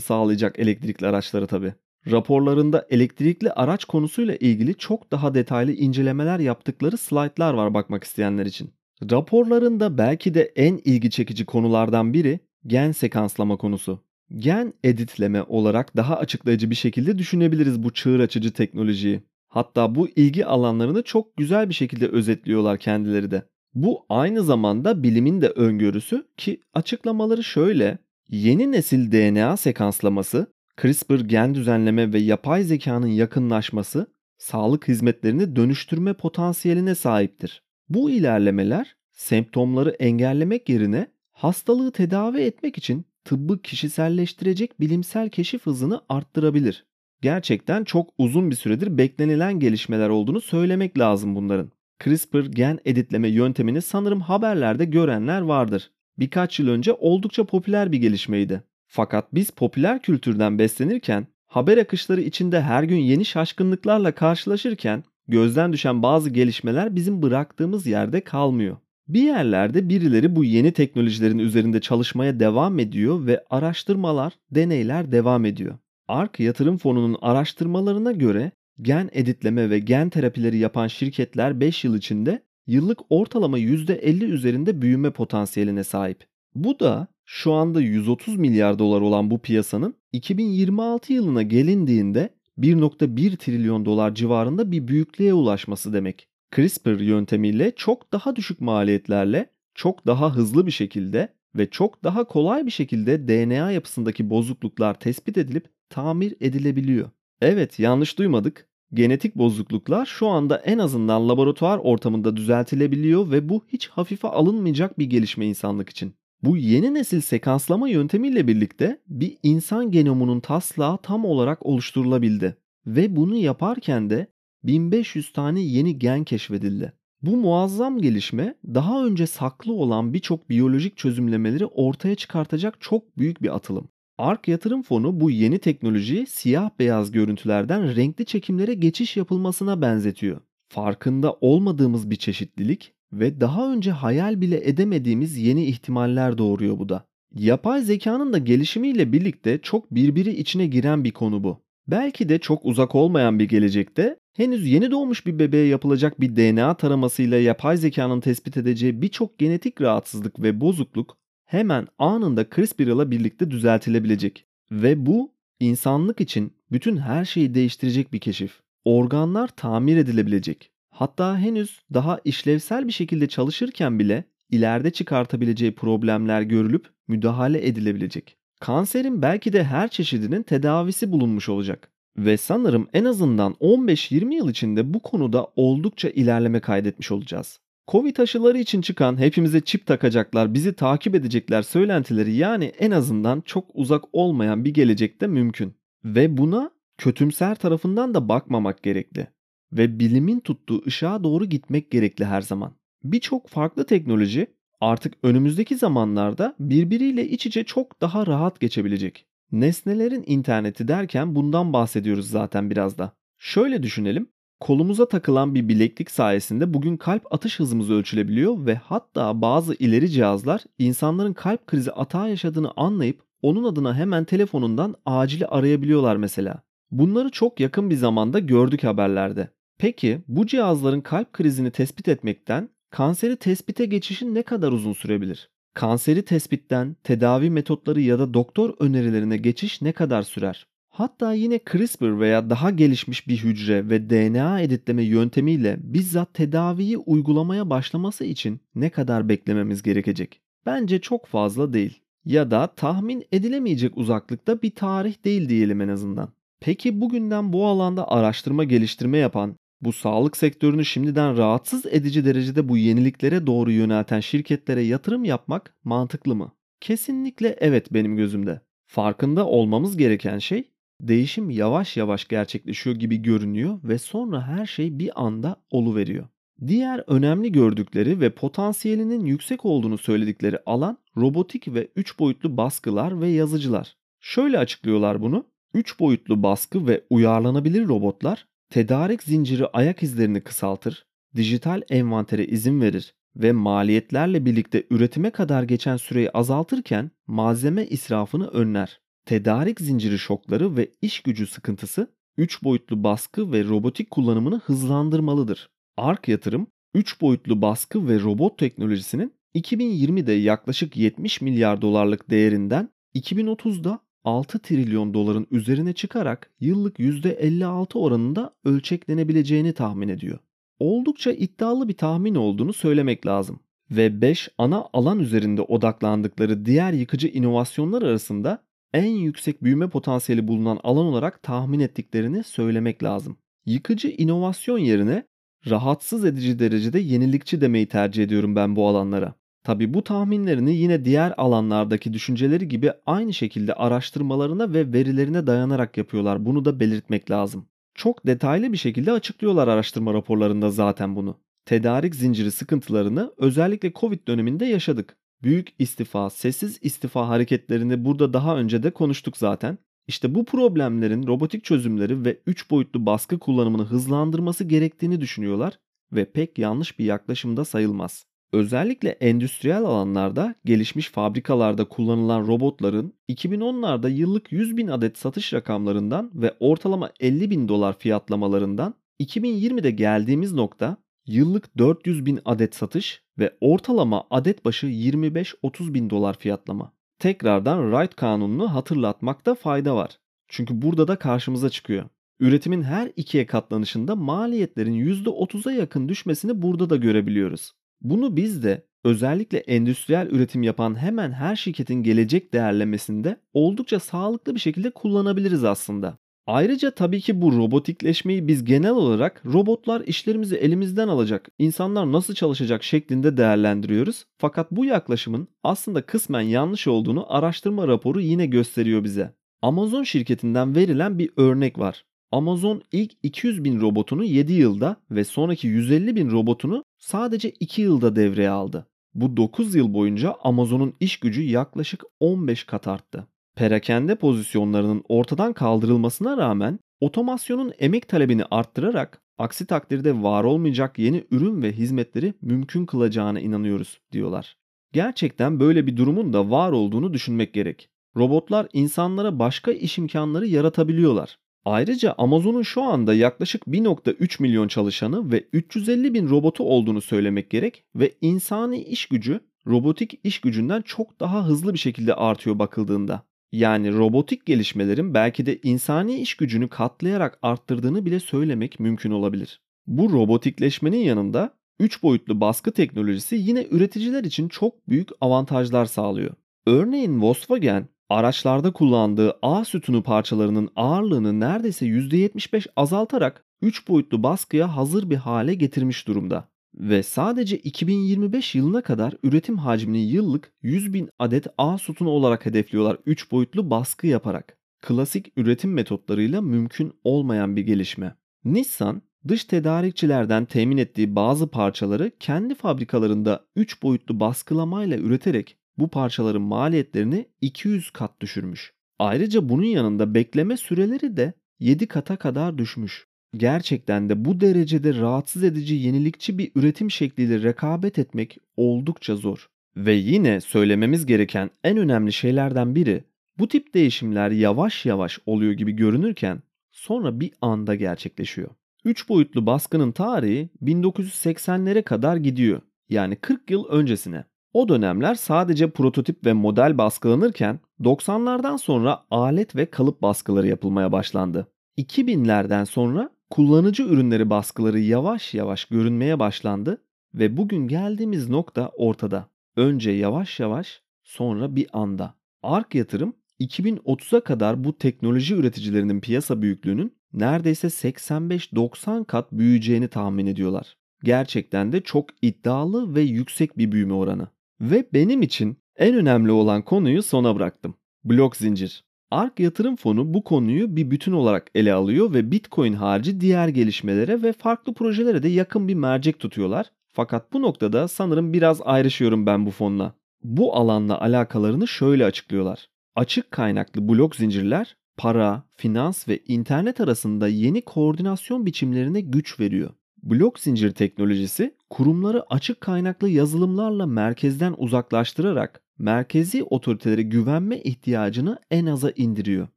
sağlayacak 0.00 0.58
elektrikli 0.58 1.06
araçları 1.06 1.46
tabi. 1.46 1.74
Raporlarında 2.10 2.86
elektrikli 2.90 3.50
araç 3.50 3.84
konusuyla 3.84 4.34
ilgili 4.34 4.74
çok 4.74 5.10
daha 5.10 5.34
detaylı 5.34 5.72
incelemeler 5.72 6.38
yaptıkları 6.38 6.96
slaytlar 6.96 7.54
var 7.54 7.74
bakmak 7.74 8.04
isteyenler 8.04 8.46
için. 8.46 8.75
Raporlarında 9.10 9.98
belki 9.98 10.34
de 10.34 10.52
en 10.56 10.80
ilgi 10.84 11.10
çekici 11.10 11.44
konulardan 11.44 12.12
biri 12.12 12.40
gen 12.66 12.92
sekanslama 12.92 13.56
konusu. 13.56 14.04
Gen 14.36 14.72
editleme 14.84 15.42
olarak 15.42 15.96
daha 15.96 16.16
açıklayıcı 16.16 16.70
bir 16.70 16.74
şekilde 16.74 17.18
düşünebiliriz 17.18 17.82
bu 17.82 17.92
çığır 17.92 18.20
açıcı 18.20 18.52
teknolojiyi. 18.52 19.22
Hatta 19.48 19.94
bu 19.94 20.08
ilgi 20.08 20.46
alanlarını 20.46 21.02
çok 21.02 21.36
güzel 21.36 21.68
bir 21.68 21.74
şekilde 21.74 22.08
özetliyorlar 22.08 22.78
kendileri 22.78 23.30
de. 23.30 23.42
Bu 23.74 24.06
aynı 24.08 24.42
zamanda 24.42 25.02
bilimin 25.02 25.42
de 25.42 25.48
öngörüsü 25.48 26.26
ki 26.36 26.60
açıklamaları 26.74 27.44
şöyle. 27.44 27.98
Yeni 28.28 28.72
nesil 28.72 29.12
DNA 29.12 29.56
sekanslaması, 29.56 30.46
CRISPR 30.82 31.20
gen 31.20 31.54
düzenleme 31.54 32.12
ve 32.12 32.18
yapay 32.18 32.62
zekanın 32.62 33.06
yakınlaşması 33.06 34.06
sağlık 34.38 34.88
hizmetlerini 34.88 35.56
dönüştürme 35.56 36.14
potansiyeline 36.14 36.94
sahiptir. 36.94 37.65
Bu 37.88 38.10
ilerlemeler 38.10 38.96
semptomları 39.12 39.90
engellemek 39.90 40.68
yerine 40.68 41.06
hastalığı 41.32 41.92
tedavi 41.92 42.40
etmek 42.40 42.78
için 42.78 43.04
tıbbı 43.24 43.62
kişiselleştirecek 43.62 44.80
bilimsel 44.80 45.28
keşif 45.28 45.66
hızını 45.66 46.00
arttırabilir. 46.08 46.86
Gerçekten 47.22 47.84
çok 47.84 48.10
uzun 48.18 48.50
bir 48.50 48.56
süredir 48.56 48.98
beklenilen 48.98 49.60
gelişmeler 49.60 50.08
olduğunu 50.08 50.40
söylemek 50.40 50.98
lazım 50.98 51.34
bunların. 51.36 51.70
CRISPR 52.04 52.46
gen 52.46 52.78
editleme 52.84 53.28
yöntemini 53.28 53.82
sanırım 53.82 54.20
haberlerde 54.20 54.84
görenler 54.84 55.40
vardır. 55.40 55.90
Birkaç 56.18 56.58
yıl 56.60 56.68
önce 56.68 56.92
oldukça 56.92 57.44
popüler 57.44 57.92
bir 57.92 57.98
gelişmeydi. 57.98 58.62
Fakat 58.86 59.34
biz 59.34 59.50
popüler 59.50 60.02
kültürden 60.02 60.58
beslenirken, 60.58 61.26
haber 61.46 61.78
akışları 61.78 62.20
içinde 62.20 62.60
her 62.60 62.82
gün 62.82 62.96
yeni 62.96 63.24
şaşkınlıklarla 63.24 64.12
karşılaşırken 64.12 65.04
gözden 65.28 65.72
düşen 65.72 66.02
bazı 66.02 66.30
gelişmeler 66.30 66.96
bizim 66.96 67.22
bıraktığımız 67.22 67.86
yerde 67.86 68.20
kalmıyor. 68.20 68.76
Bir 69.08 69.22
yerlerde 69.22 69.88
birileri 69.88 70.36
bu 70.36 70.44
yeni 70.44 70.72
teknolojilerin 70.72 71.38
üzerinde 71.38 71.80
çalışmaya 71.80 72.40
devam 72.40 72.78
ediyor 72.78 73.26
ve 73.26 73.44
araştırmalar, 73.50 74.32
deneyler 74.50 75.12
devam 75.12 75.44
ediyor. 75.44 75.78
ARK 76.08 76.40
Yatırım 76.40 76.78
Fonu'nun 76.78 77.16
araştırmalarına 77.20 78.12
göre 78.12 78.50
gen 78.82 79.10
editleme 79.12 79.70
ve 79.70 79.78
gen 79.78 80.10
terapileri 80.10 80.58
yapan 80.58 80.86
şirketler 80.86 81.60
5 81.60 81.84
yıl 81.84 81.96
içinde 81.96 82.42
yıllık 82.66 82.98
ortalama 83.10 83.58
%50 83.58 84.24
üzerinde 84.24 84.82
büyüme 84.82 85.10
potansiyeline 85.10 85.84
sahip. 85.84 86.24
Bu 86.54 86.80
da 86.80 87.06
şu 87.24 87.52
anda 87.52 87.80
130 87.80 88.36
milyar 88.36 88.78
dolar 88.78 89.00
olan 89.00 89.30
bu 89.30 89.38
piyasanın 89.38 89.94
2026 90.12 91.12
yılına 91.12 91.42
gelindiğinde 91.42 92.28
1.1 92.58 93.36
trilyon 93.36 93.84
dolar 93.84 94.14
civarında 94.14 94.70
bir 94.70 94.88
büyüklüğe 94.88 95.34
ulaşması 95.34 95.92
demek. 95.92 96.28
CRISPR 96.56 97.00
yöntemiyle 97.00 97.72
çok 97.76 98.12
daha 98.12 98.36
düşük 98.36 98.60
maliyetlerle 98.60 99.50
çok 99.74 100.06
daha 100.06 100.36
hızlı 100.36 100.66
bir 100.66 100.70
şekilde 100.70 101.28
ve 101.56 101.70
çok 101.70 102.04
daha 102.04 102.24
kolay 102.24 102.66
bir 102.66 102.70
şekilde 102.70 103.28
DNA 103.28 103.70
yapısındaki 103.70 104.30
bozukluklar 104.30 105.00
tespit 105.00 105.38
edilip 105.38 105.68
tamir 105.90 106.34
edilebiliyor. 106.40 107.10
Evet 107.40 107.78
yanlış 107.78 108.18
duymadık. 108.18 108.68
Genetik 108.94 109.36
bozukluklar 109.36 110.06
şu 110.06 110.26
anda 110.26 110.56
en 110.56 110.78
azından 110.78 111.28
laboratuvar 111.28 111.78
ortamında 111.78 112.36
düzeltilebiliyor 112.36 113.30
ve 113.30 113.48
bu 113.48 113.64
hiç 113.68 113.88
hafife 113.88 114.28
alınmayacak 114.28 114.98
bir 114.98 115.06
gelişme 115.06 115.46
insanlık 115.46 115.88
için. 115.88 116.14
Bu 116.42 116.56
yeni 116.56 116.94
nesil 116.94 117.20
sekanslama 117.20 117.88
yöntemiyle 117.88 118.48
birlikte 118.48 119.00
bir 119.08 119.36
insan 119.42 119.90
genomunun 119.90 120.40
taslağı 120.40 120.98
tam 120.98 121.24
olarak 121.24 121.66
oluşturulabildi 121.66 122.56
ve 122.86 123.16
bunu 123.16 123.36
yaparken 123.36 124.10
de 124.10 124.26
1500 124.64 125.32
tane 125.32 125.60
yeni 125.60 125.98
gen 125.98 126.24
keşfedildi. 126.24 126.92
Bu 127.22 127.36
muazzam 127.36 127.98
gelişme 127.98 128.54
daha 128.66 129.06
önce 129.06 129.26
saklı 129.26 129.72
olan 129.72 130.12
birçok 130.14 130.50
biyolojik 130.50 130.96
çözümlemeleri 130.96 131.66
ortaya 131.66 132.14
çıkartacak 132.14 132.80
çok 132.80 133.18
büyük 133.18 133.42
bir 133.42 133.54
atılım. 133.54 133.88
ARK 134.18 134.48
Yatırım 134.48 134.82
Fonu 134.82 135.20
bu 135.20 135.30
yeni 135.30 135.58
teknolojiyi 135.58 136.26
siyah 136.26 136.70
beyaz 136.78 137.10
görüntülerden 137.10 137.96
renkli 137.96 138.26
çekimlere 138.26 138.74
geçiş 138.74 139.16
yapılmasına 139.16 139.82
benzetiyor. 139.82 140.40
Farkında 140.68 141.32
olmadığımız 141.40 142.10
bir 142.10 142.16
çeşitlilik 142.16 142.95
ve 143.12 143.40
daha 143.40 143.72
önce 143.72 143.90
hayal 143.90 144.40
bile 144.40 144.68
edemediğimiz 144.68 145.36
yeni 145.36 145.64
ihtimaller 145.64 146.38
doğuruyor 146.38 146.78
bu 146.78 146.88
da. 146.88 147.04
Yapay 147.34 147.82
zekanın 147.82 148.32
da 148.32 148.38
gelişimiyle 148.38 149.12
birlikte 149.12 149.58
çok 149.62 149.94
birbiri 149.94 150.30
içine 150.30 150.66
giren 150.66 151.04
bir 151.04 151.10
konu 151.10 151.44
bu. 151.44 151.66
Belki 151.88 152.28
de 152.28 152.38
çok 152.38 152.64
uzak 152.64 152.94
olmayan 152.94 153.38
bir 153.38 153.48
gelecekte 153.48 154.16
henüz 154.36 154.66
yeni 154.68 154.90
doğmuş 154.90 155.26
bir 155.26 155.38
bebeğe 155.38 155.66
yapılacak 155.66 156.20
bir 156.20 156.36
DNA 156.36 156.74
taramasıyla 156.74 157.38
yapay 157.38 157.76
zekanın 157.76 158.20
tespit 158.20 158.56
edeceği 158.56 159.02
birçok 159.02 159.38
genetik 159.38 159.80
rahatsızlık 159.80 160.42
ve 160.42 160.60
bozukluk 160.60 161.18
hemen 161.44 161.86
anında 161.98 162.46
CRISPR 162.50 162.82
ile 162.82 163.10
birlikte 163.10 163.50
düzeltilebilecek. 163.50 164.46
Ve 164.70 165.06
bu 165.06 165.32
insanlık 165.60 166.20
için 166.20 166.52
bütün 166.72 166.96
her 166.96 167.24
şeyi 167.24 167.54
değiştirecek 167.54 168.12
bir 168.12 168.18
keşif. 168.20 168.60
Organlar 168.84 169.48
tamir 169.48 169.96
edilebilecek. 169.96 170.70
Hatta 170.98 171.38
henüz 171.38 171.80
daha 171.94 172.20
işlevsel 172.24 172.86
bir 172.86 172.92
şekilde 172.92 173.26
çalışırken 173.26 173.98
bile 173.98 174.24
ileride 174.50 174.90
çıkartabileceği 174.90 175.74
problemler 175.74 176.42
görülüp 176.42 176.86
müdahale 177.08 177.66
edilebilecek. 177.66 178.36
Kanserin 178.60 179.22
belki 179.22 179.52
de 179.52 179.64
her 179.64 179.88
çeşidinin 179.88 180.42
tedavisi 180.42 181.12
bulunmuş 181.12 181.48
olacak. 181.48 181.90
Ve 182.16 182.36
sanırım 182.36 182.88
en 182.92 183.04
azından 183.04 183.52
15-20 183.52 184.34
yıl 184.34 184.50
içinde 184.50 184.94
bu 184.94 185.00
konuda 185.00 185.46
oldukça 185.56 186.08
ilerleme 186.08 186.60
kaydetmiş 186.60 187.12
olacağız. 187.12 187.60
Covid 187.88 188.16
aşıları 188.16 188.58
için 188.58 188.80
çıkan 188.80 189.18
hepimize 189.20 189.60
çip 189.60 189.86
takacaklar, 189.86 190.54
bizi 190.54 190.72
takip 190.72 191.14
edecekler 191.14 191.62
söylentileri 191.62 192.34
yani 192.34 192.64
en 192.64 192.90
azından 192.90 193.40
çok 193.40 193.70
uzak 193.74 194.04
olmayan 194.12 194.64
bir 194.64 194.74
gelecekte 194.74 195.26
mümkün. 195.26 195.74
Ve 196.04 196.36
buna 196.36 196.70
kötümser 196.98 197.54
tarafından 197.54 198.14
da 198.14 198.28
bakmamak 198.28 198.82
gerekli. 198.82 199.35
Ve 199.72 199.98
bilimin 199.98 200.40
tuttuğu 200.40 200.82
ışığa 200.86 201.24
doğru 201.24 201.44
gitmek 201.44 201.90
gerekli 201.90 202.24
her 202.24 202.40
zaman. 202.40 202.72
Birçok 203.04 203.48
farklı 203.48 203.86
teknoloji 203.86 204.46
artık 204.80 205.14
önümüzdeki 205.22 205.76
zamanlarda 205.76 206.54
birbiriyle 206.60 207.28
iç 207.28 207.46
içe 207.46 207.64
çok 207.64 208.00
daha 208.00 208.26
rahat 208.26 208.60
geçebilecek. 208.60 209.26
Nesnelerin 209.52 210.24
interneti 210.26 210.88
derken 210.88 211.34
bundan 211.34 211.72
bahsediyoruz 211.72 212.30
zaten 212.30 212.70
biraz 212.70 212.98
da. 212.98 213.12
Şöyle 213.38 213.82
düşünelim. 213.82 214.28
Kolumuza 214.60 215.08
takılan 215.08 215.54
bir 215.54 215.68
bileklik 215.68 216.10
sayesinde 216.10 216.74
bugün 216.74 216.96
kalp 216.96 217.34
atış 217.34 217.60
hızımız 217.60 217.90
ölçülebiliyor 217.90 218.66
ve 218.66 218.74
hatta 218.74 219.42
bazı 219.42 219.74
ileri 219.74 220.10
cihazlar 220.10 220.64
insanların 220.78 221.32
kalp 221.32 221.66
krizi 221.66 221.92
atağı 221.92 222.30
yaşadığını 222.30 222.72
anlayıp 222.76 223.22
onun 223.42 223.64
adına 223.64 223.94
hemen 223.94 224.24
telefonundan 224.24 224.94
acili 225.06 225.46
arayabiliyorlar 225.46 226.16
mesela. 226.16 226.62
Bunları 226.90 227.30
çok 227.30 227.60
yakın 227.60 227.90
bir 227.90 227.96
zamanda 227.96 228.38
gördük 228.38 228.84
haberlerde. 228.84 229.48
Peki 229.78 230.20
bu 230.28 230.46
cihazların 230.46 231.00
kalp 231.00 231.32
krizini 231.32 231.70
tespit 231.70 232.08
etmekten 232.08 232.68
kanseri 232.90 233.36
tespite 233.36 233.86
geçişi 233.86 234.34
ne 234.34 234.42
kadar 234.42 234.72
uzun 234.72 234.92
sürebilir? 234.92 235.50
Kanseri 235.74 236.24
tespitten 236.24 236.96
tedavi 237.04 237.50
metotları 237.50 238.00
ya 238.00 238.18
da 238.18 238.34
doktor 238.34 238.74
önerilerine 238.80 239.36
geçiş 239.36 239.82
ne 239.82 239.92
kadar 239.92 240.22
sürer? 240.22 240.66
Hatta 240.88 241.32
yine 241.32 241.60
CRISPR 241.72 242.20
veya 242.20 242.50
daha 242.50 242.70
gelişmiş 242.70 243.28
bir 243.28 243.36
hücre 243.36 243.90
ve 243.90 244.10
DNA 244.10 244.60
editleme 244.60 245.02
yöntemiyle 245.02 245.76
bizzat 245.80 246.34
tedaviyi 246.34 246.96
uygulamaya 246.96 247.70
başlaması 247.70 248.24
için 248.24 248.60
ne 248.74 248.90
kadar 248.90 249.28
beklememiz 249.28 249.82
gerekecek? 249.82 250.40
Bence 250.66 251.00
çok 251.00 251.26
fazla 251.26 251.72
değil. 251.72 252.00
Ya 252.24 252.50
da 252.50 252.66
tahmin 252.66 253.24
edilemeyecek 253.32 253.96
uzaklıkta 253.96 254.62
bir 254.62 254.74
tarih 254.74 255.24
değil 255.24 255.48
diyelim 255.48 255.80
en 255.80 255.88
azından. 255.88 256.28
Peki 256.60 257.00
bugünden 257.00 257.52
bu 257.52 257.66
alanda 257.66 258.10
araştırma 258.10 258.64
geliştirme 258.64 259.18
yapan, 259.18 259.56
bu 259.86 259.92
sağlık 259.92 260.36
sektörünü 260.36 260.84
şimdiden 260.84 261.36
rahatsız 261.36 261.86
edici 261.86 262.24
derecede 262.24 262.68
bu 262.68 262.76
yeniliklere 262.76 263.46
doğru 263.46 263.70
yönelten 263.70 264.20
şirketlere 264.20 264.82
yatırım 264.82 265.24
yapmak 265.24 265.74
mantıklı 265.84 266.34
mı? 266.34 266.52
Kesinlikle 266.80 267.56
evet 267.60 267.92
benim 267.92 268.16
gözümde. 268.16 268.60
Farkında 268.86 269.46
olmamız 269.46 269.96
gereken 269.96 270.38
şey 270.38 270.70
değişim 271.00 271.50
yavaş 271.50 271.96
yavaş 271.96 272.28
gerçekleşiyor 272.28 272.96
gibi 272.96 273.22
görünüyor 273.22 273.78
ve 273.84 273.98
sonra 273.98 274.46
her 274.46 274.66
şey 274.66 274.98
bir 274.98 275.24
anda 275.24 275.56
oluveriyor. 275.70 276.28
Diğer 276.66 277.04
önemli 277.06 277.52
gördükleri 277.52 278.20
ve 278.20 278.30
potansiyelinin 278.30 279.26
yüksek 279.26 279.64
olduğunu 279.64 279.98
söyledikleri 279.98 280.58
alan 280.66 280.98
robotik 281.16 281.74
ve 281.74 281.88
3 281.96 282.18
boyutlu 282.18 282.56
baskılar 282.56 283.20
ve 283.20 283.28
yazıcılar. 283.28 283.96
Şöyle 284.20 284.58
açıklıyorlar 284.58 285.22
bunu. 285.22 285.46
3 285.74 286.00
boyutlu 286.00 286.42
baskı 286.42 286.86
ve 286.86 287.04
uyarlanabilir 287.10 287.88
robotlar 287.88 288.46
tedarik 288.70 289.22
zinciri 289.22 289.66
ayak 289.66 290.02
izlerini 290.02 290.40
kısaltır, 290.40 291.06
dijital 291.36 291.82
envantere 291.90 292.46
izin 292.46 292.80
verir 292.80 293.14
ve 293.36 293.52
maliyetlerle 293.52 294.44
birlikte 294.44 294.86
üretime 294.90 295.30
kadar 295.30 295.62
geçen 295.62 295.96
süreyi 295.96 296.30
azaltırken 296.30 297.10
malzeme 297.26 297.86
israfını 297.86 298.48
önler. 298.48 299.00
Tedarik 299.26 299.80
zinciri 299.80 300.18
şokları 300.18 300.76
ve 300.76 300.90
iş 301.02 301.20
gücü 301.20 301.46
sıkıntısı 301.46 302.16
3 302.36 302.64
boyutlu 302.64 303.04
baskı 303.04 303.52
ve 303.52 303.64
robotik 303.64 304.10
kullanımını 304.10 304.58
hızlandırmalıdır. 304.58 305.70
ARK 305.96 306.28
yatırım 306.28 306.66
3 306.94 307.20
boyutlu 307.20 307.62
baskı 307.62 308.08
ve 308.08 308.20
robot 308.20 308.58
teknolojisinin 308.58 309.34
2020'de 309.54 310.32
yaklaşık 310.32 310.96
70 310.96 311.40
milyar 311.40 311.82
dolarlık 311.82 312.30
değerinden 312.30 312.88
2030'da 313.14 314.00
6 314.26 314.58
trilyon 314.58 315.14
doların 315.14 315.46
üzerine 315.50 315.92
çıkarak 315.92 316.50
yıllık 316.60 316.98
%56 316.98 317.98
oranında 317.98 318.54
ölçeklenebileceğini 318.64 319.72
tahmin 319.72 320.08
ediyor. 320.08 320.38
Oldukça 320.78 321.32
iddialı 321.32 321.88
bir 321.88 321.96
tahmin 321.96 322.34
olduğunu 322.34 322.72
söylemek 322.72 323.26
lazım. 323.26 323.60
Ve 323.90 324.20
5 324.20 324.48
ana 324.58 324.88
alan 324.92 325.18
üzerinde 325.18 325.62
odaklandıkları 325.62 326.66
diğer 326.66 326.92
yıkıcı 326.92 327.28
inovasyonlar 327.28 328.02
arasında 328.02 328.62
en 328.94 329.10
yüksek 329.10 329.62
büyüme 329.62 329.88
potansiyeli 329.88 330.48
bulunan 330.48 330.80
alan 330.82 331.06
olarak 331.06 331.42
tahmin 331.42 331.80
ettiklerini 331.80 332.44
söylemek 332.44 333.02
lazım. 333.02 333.36
Yıkıcı 333.66 334.08
inovasyon 334.08 334.78
yerine 334.78 335.26
rahatsız 335.70 336.24
edici 336.24 336.58
derecede 336.58 336.98
yenilikçi 336.98 337.60
demeyi 337.60 337.86
tercih 337.86 338.24
ediyorum 338.24 338.56
ben 338.56 338.76
bu 338.76 338.88
alanlara. 338.88 339.34
Tabi 339.66 339.94
bu 339.94 340.04
tahminlerini 340.04 340.76
yine 340.76 341.04
diğer 341.04 341.34
alanlardaki 341.36 342.12
düşünceleri 342.12 342.68
gibi 342.68 342.92
aynı 343.06 343.34
şekilde 343.34 343.74
araştırmalarına 343.74 344.72
ve 344.72 344.92
verilerine 344.92 345.46
dayanarak 345.46 345.96
yapıyorlar. 345.96 346.46
Bunu 346.46 346.64
da 346.64 346.80
belirtmek 346.80 347.30
lazım. 347.30 347.66
Çok 347.94 348.26
detaylı 348.26 348.72
bir 348.72 348.76
şekilde 348.76 349.12
açıklıyorlar 349.12 349.68
araştırma 349.68 350.14
raporlarında 350.14 350.70
zaten 350.70 351.16
bunu. 351.16 351.40
Tedarik 351.64 352.14
zinciri 352.14 352.50
sıkıntılarını 352.50 353.32
özellikle 353.36 353.92
Covid 353.92 354.28
döneminde 354.28 354.66
yaşadık. 354.66 355.16
Büyük 355.42 355.68
istifa, 355.78 356.30
sessiz 356.30 356.78
istifa 356.82 357.28
hareketlerini 357.28 358.04
burada 358.04 358.32
daha 358.32 358.56
önce 358.56 358.82
de 358.82 358.90
konuştuk 358.90 359.36
zaten. 359.36 359.78
İşte 360.06 360.34
bu 360.34 360.44
problemlerin 360.44 361.26
robotik 361.26 361.64
çözümleri 361.64 362.24
ve 362.24 362.40
3 362.46 362.70
boyutlu 362.70 363.06
baskı 363.06 363.38
kullanımını 363.38 363.84
hızlandırması 363.84 364.64
gerektiğini 364.64 365.20
düşünüyorlar 365.20 365.78
ve 366.12 366.24
pek 366.24 366.58
yanlış 366.58 366.98
bir 366.98 367.04
yaklaşımda 367.04 367.64
sayılmaz. 367.64 368.26
Özellikle 368.52 369.08
endüstriyel 369.10 369.84
alanlarda 369.84 370.54
gelişmiş 370.64 371.10
fabrikalarda 371.10 371.84
kullanılan 371.84 372.46
robotların 372.46 373.12
2010'larda 373.28 374.10
yıllık 374.10 374.52
100 374.52 374.76
bin 374.76 374.88
adet 374.88 375.18
satış 375.18 375.54
rakamlarından 375.54 376.30
ve 376.34 376.54
ortalama 376.60 377.10
50 377.20 377.50
bin 377.50 377.68
dolar 377.68 377.98
fiyatlamalarından 377.98 378.94
2020'de 379.20 379.90
geldiğimiz 379.90 380.52
nokta 380.52 380.96
yıllık 381.26 381.78
400 381.78 382.26
bin 382.26 382.40
adet 382.44 382.74
satış 382.74 383.22
ve 383.38 383.56
ortalama 383.60 384.24
adet 384.30 384.64
başı 384.64 384.86
25-30 384.86 385.94
bin 385.94 386.10
dolar 386.10 386.38
fiyatlama. 386.38 386.92
Tekrardan 387.18 387.90
Wright 387.90 388.16
kanununu 388.16 388.74
hatırlatmakta 388.74 389.54
fayda 389.54 389.96
var. 389.96 390.18
Çünkü 390.48 390.82
burada 390.82 391.08
da 391.08 391.16
karşımıza 391.16 391.70
çıkıyor. 391.70 392.04
Üretimin 392.40 392.82
her 392.82 393.12
ikiye 393.16 393.46
katlanışında 393.46 394.16
maliyetlerin 394.16 394.94
%30'a 394.94 395.72
yakın 395.72 396.08
düşmesini 396.08 396.62
burada 396.62 396.90
da 396.90 396.96
görebiliyoruz. 396.96 397.72
Bunu 398.00 398.36
biz 398.36 398.62
de 398.62 398.86
özellikle 399.04 399.58
endüstriyel 399.58 400.26
üretim 400.26 400.62
yapan 400.62 401.02
hemen 401.02 401.32
her 401.32 401.56
şirketin 401.56 402.02
gelecek 402.02 402.54
değerlemesinde 402.54 403.36
oldukça 403.52 404.00
sağlıklı 404.00 404.54
bir 404.54 404.60
şekilde 404.60 404.90
kullanabiliriz 404.90 405.64
aslında. 405.64 406.18
Ayrıca 406.46 406.90
tabii 406.90 407.20
ki 407.20 407.40
bu 407.40 407.52
robotikleşmeyi 407.52 408.48
biz 408.48 408.64
genel 408.64 408.90
olarak 408.90 409.42
robotlar 409.46 410.00
işlerimizi 410.00 410.56
elimizden 410.56 411.08
alacak, 411.08 411.48
insanlar 411.58 412.12
nasıl 412.12 412.34
çalışacak 412.34 412.84
şeklinde 412.84 413.36
değerlendiriyoruz. 413.36 414.24
Fakat 414.38 414.70
bu 414.70 414.84
yaklaşımın 414.84 415.48
aslında 415.62 416.02
kısmen 416.02 416.40
yanlış 416.40 416.88
olduğunu 416.88 417.34
araştırma 417.34 417.88
raporu 417.88 418.20
yine 418.20 418.46
gösteriyor 418.46 419.04
bize. 419.04 419.34
Amazon 419.62 420.02
şirketinden 420.02 420.76
verilen 420.76 421.18
bir 421.18 421.30
örnek 421.36 421.78
var. 421.78 422.04
Amazon 422.32 422.82
ilk 422.92 423.12
200 423.22 423.64
bin 423.64 423.80
robotunu 423.80 424.24
7 424.24 424.52
yılda 424.52 424.96
ve 425.10 425.24
sonraki 425.24 425.68
150 425.68 426.16
bin 426.16 426.30
robotunu 426.30 426.84
sadece 427.06 427.50
2 427.50 427.82
yılda 427.82 428.16
devreye 428.16 428.50
aldı. 428.50 428.86
Bu 429.14 429.36
9 429.36 429.74
yıl 429.74 429.94
boyunca 429.94 430.34
Amazon'un 430.42 430.94
iş 431.00 431.20
gücü 431.20 431.42
yaklaşık 431.42 432.04
15 432.20 432.64
kat 432.64 432.88
arttı. 432.88 433.26
Perakende 433.56 434.14
pozisyonlarının 434.14 435.04
ortadan 435.08 435.52
kaldırılmasına 435.52 436.36
rağmen 436.36 436.78
otomasyonun 437.00 437.72
emek 437.78 438.08
talebini 438.08 438.44
arttırarak 438.50 439.22
aksi 439.38 439.66
takdirde 439.66 440.22
var 440.22 440.44
olmayacak 440.44 440.98
yeni 440.98 441.24
ürün 441.30 441.62
ve 441.62 441.72
hizmetleri 441.72 442.34
mümkün 442.42 442.86
kılacağına 442.86 443.40
inanıyoruz 443.40 444.00
diyorlar. 444.12 444.56
Gerçekten 444.92 445.60
böyle 445.60 445.86
bir 445.86 445.96
durumun 445.96 446.32
da 446.32 446.50
var 446.50 446.72
olduğunu 446.72 447.12
düşünmek 447.12 447.54
gerek. 447.54 447.88
Robotlar 448.16 448.68
insanlara 448.72 449.38
başka 449.38 449.72
iş 449.72 449.98
imkanları 449.98 450.46
yaratabiliyorlar. 450.46 451.38
Ayrıca 451.66 452.14
Amazon'un 452.18 452.62
şu 452.62 452.82
anda 452.82 453.14
yaklaşık 453.14 453.66
1.3 453.66 454.42
milyon 454.42 454.68
çalışanı 454.68 455.32
ve 455.32 455.44
350 455.52 456.14
bin 456.14 456.28
robotu 456.28 456.64
olduğunu 456.64 457.00
söylemek 457.00 457.50
gerek 457.50 457.84
ve 457.96 458.14
insani 458.20 458.82
iş 458.82 459.06
gücü 459.06 459.40
robotik 459.66 460.20
iş 460.24 460.40
gücünden 460.40 460.82
çok 460.82 461.20
daha 461.20 461.46
hızlı 461.46 461.72
bir 461.72 461.78
şekilde 461.78 462.14
artıyor 462.14 462.58
bakıldığında. 462.58 463.22
Yani 463.52 463.92
robotik 463.92 464.46
gelişmelerin 464.46 465.14
belki 465.14 465.46
de 465.46 465.58
insani 465.62 466.20
iş 466.20 466.34
gücünü 466.34 466.68
katlayarak 466.68 467.38
arttırdığını 467.42 468.06
bile 468.06 468.20
söylemek 468.20 468.80
mümkün 468.80 469.10
olabilir. 469.10 469.60
Bu 469.86 470.12
robotikleşmenin 470.12 471.04
yanında 471.04 471.54
3 471.80 472.02
boyutlu 472.02 472.40
baskı 472.40 472.72
teknolojisi 472.72 473.36
yine 473.36 473.66
üreticiler 473.70 474.24
için 474.24 474.48
çok 474.48 474.88
büyük 474.88 475.08
avantajlar 475.20 475.86
sağlıyor. 475.86 476.34
Örneğin 476.66 477.22
Volkswagen 477.22 477.88
araçlarda 478.08 478.72
kullandığı 478.72 479.38
A 479.42 479.64
sütunu 479.64 480.02
parçalarının 480.02 480.70
ağırlığını 480.76 481.40
neredeyse 481.40 481.86
%75 481.86 482.66
azaltarak 482.76 483.44
3 483.62 483.88
boyutlu 483.88 484.22
baskıya 484.22 484.76
hazır 484.76 485.10
bir 485.10 485.16
hale 485.16 485.54
getirmiş 485.54 486.08
durumda. 486.08 486.48
Ve 486.74 487.02
sadece 487.02 487.58
2025 487.58 488.54
yılına 488.54 488.82
kadar 488.82 489.14
üretim 489.22 489.58
hacmini 489.58 490.00
yıllık 490.00 490.52
100 490.62 490.92
bin 490.94 491.08
adet 491.18 491.46
A 491.58 491.78
sütunu 491.78 492.08
olarak 492.08 492.46
hedefliyorlar 492.46 492.98
3 493.06 493.30
boyutlu 493.30 493.70
baskı 493.70 494.06
yaparak. 494.06 494.58
Klasik 494.82 495.32
üretim 495.36 495.72
metotlarıyla 495.72 496.42
mümkün 496.42 496.92
olmayan 497.04 497.56
bir 497.56 497.62
gelişme. 497.62 498.14
Nissan 498.44 499.02
dış 499.28 499.44
tedarikçilerden 499.44 500.44
temin 500.44 500.76
ettiği 500.76 501.16
bazı 501.16 501.50
parçaları 501.50 502.12
kendi 502.20 502.54
fabrikalarında 502.54 503.46
3 503.56 503.82
boyutlu 503.82 504.20
baskılamayla 504.20 504.96
üreterek 504.98 505.56
bu 505.78 505.88
parçaların 505.88 506.42
maliyetlerini 506.42 507.26
200 507.40 507.90
kat 507.90 508.20
düşürmüş. 508.20 508.72
Ayrıca 508.98 509.48
bunun 509.48 509.64
yanında 509.64 510.14
bekleme 510.14 510.56
süreleri 510.56 511.16
de 511.16 511.32
7 511.60 511.86
kata 511.86 512.16
kadar 512.16 512.58
düşmüş. 512.58 513.06
Gerçekten 513.36 514.08
de 514.08 514.24
bu 514.24 514.40
derecede 514.40 514.94
rahatsız 514.94 515.44
edici 515.44 515.74
yenilikçi 515.74 516.38
bir 516.38 516.52
üretim 516.54 516.90
şekliyle 516.90 517.42
rekabet 517.42 517.98
etmek 517.98 518.38
oldukça 518.56 519.16
zor. 519.16 519.48
Ve 519.76 519.92
yine 519.92 520.40
söylememiz 520.40 521.06
gereken 521.06 521.50
en 521.64 521.76
önemli 521.76 522.12
şeylerden 522.12 522.74
biri 522.74 523.04
bu 523.38 523.48
tip 523.48 523.74
değişimler 523.74 524.30
yavaş 524.30 524.86
yavaş 524.86 525.18
oluyor 525.26 525.52
gibi 525.52 525.72
görünürken 525.72 526.42
sonra 526.72 527.20
bir 527.20 527.30
anda 527.40 527.74
gerçekleşiyor. 527.74 528.50
3 528.84 529.08
boyutlu 529.08 529.46
baskının 529.46 529.92
tarihi 529.92 530.48
1980'lere 530.62 531.82
kadar 531.82 532.16
gidiyor. 532.16 532.60
Yani 532.88 533.16
40 533.16 533.50
yıl 533.50 533.64
öncesine. 533.68 534.24
O 534.56 534.68
dönemler 534.68 535.14
sadece 535.14 535.70
prototip 535.70 536.26
ve 536.26 536.32
model 536.32 536.78
baskılanırken 536.78 537.60
90'lardan 537.80 538.58
sonra 538.58 539.04
alet 539.10 539.56
ve 539.56 539.70
kalıp 539.70 540.02
baskıları 540.02 540.48
yapılmaya 540.48 540.92
başlandı. 540.92 541.46
2000'lerden 541.78 542.64
sonra 542.64 543.10
kullanıcı 543.30 543.82
ürünleri 543.82 544.30
baskıları 544.30 544.78
yavaş 544.78 545.34
yavaş 545.34 545.64
görünmeye 545.64 546.18
başlandı 546.18 546.82
ve 547.14 547.36
bugün 547.36 547.68
geldiğimiz 547.68 548.28
nokta 548.28 548.70
ortada. 548.76 549.28
Önce 549.56 549.90
yavaş 549.90 550.40
yavaş 550.40 550.82
sonra 551.02 551.56
bir 551.56 551.66
anda. 551.72 552.14
ARK 552.42 552.74
yatırım 552.74 553.14
2030'a 553.40 554.20
kadar 554.20 554.64
bu 554.64 554.78
teknoloji 554.78 555.34
üreticilerinin 555.34 556.00
piyasa 556.00 556.42
büyüklüğünün 556.42 556.96
neredeyse 557.12 557.66
85-90 557.66 559.04
kat 559.04 559.32
büyüyeceğini 559.32 559.88
tahmin 559.88 560.26
ediyorlar. 560.26 560.76
Gerçekten 561.04 561.72
de 561.72 561.80
çok 561.80 562.06
iddialı 562.22 562.94
ve 562.94 563.00
yüksek 563.00 563.58
bir 563.58 563.72
büyüme 563.72 563.94
oranı. 563.94 564.35
Ve 564.60 564.88
benim 564.92 565.22
için 565.22 565.58
en 565.76 565.94
önemli 565.94 566.32
olan 566.32 566.62
konuyu 566.62 567.02
sona 567.02 567.36
bıraktım. 567.36 567.74
Blok 568.04 568.36
zincir. 568.36 568.84
ARK 569.10 569.40
yatırım 569.40 569.76
fonu 569.76 570.14
bu 570.14 570.24
konuyu 570.24 570.76
bir 570.76 570.90
bütün 570.90 571.12
olarak 571.12 571.50
ele 571.54 571.72
alıyor 571.72 572.14
ve 572.14 572.30
Bitcoin 572.30 572.72
harici 572.72 573.20
diğer 573.20 573.48
gelişmelere 573.48 574.22
ve 574.22 574.32
farklı 574.32 574.74
projelere 574.74 575.22
de 575.22 575.28
yakın 575.28 575.68
bir 575.68 575.74
mercek 575.74 576.20
tutuyorlar. 576.20 576.66
Fakat 576.88 577.32
bu 577.32 577.42
noktada 577.42 577.88
sanırım 577.88 578.32
biraz 578.32 578.60
ayrışıyorum 578.64 579.26
ben 579.26 579.46
bu 579.46 579.50
fonla. 579.50 579.92
Bu 580.22 580.56
alanla 580.56 581.00
alakalarını 581.00 581.68
şöyle 581.68 582.04
açıklıyorlar. 582.04 582.68
Açık 582.94 583.30
kaynaklı 583.30 583.88
blok 583.88 584.16
zincirler 584.16 584.76
para, 584.96 585.42
finans 585.54 586.08
ve 586.08 586.18
internet 586.26 586.80
arasında 586.80 587.28
yeni 587.28 587.62
koordinasyon 587.62 588.46
biçimlerine 588.46 589.00
güç 589.00 589.40
veriyor. 589.40 589.70
Blok 590.06 590.38
zincir 590.40 590.70
teknolojisi 590.70 591.54
kurumları 591.70 592.24
açık 592.30 592.60
kaynaklı 592.60 593.08
yazılımlarla 593.08 593.86
merkezden 593.86 594.54
uzaklaştırarak 594.58 595.60
merkezi 595.78 596.42
otoritelere 596.42 597.02
güvenme 597.02 597.58
ihtiyacını 597.58 598.38
en 598.50 598.66
aza 598.66 598.90
indiriyor. 598.90 599.48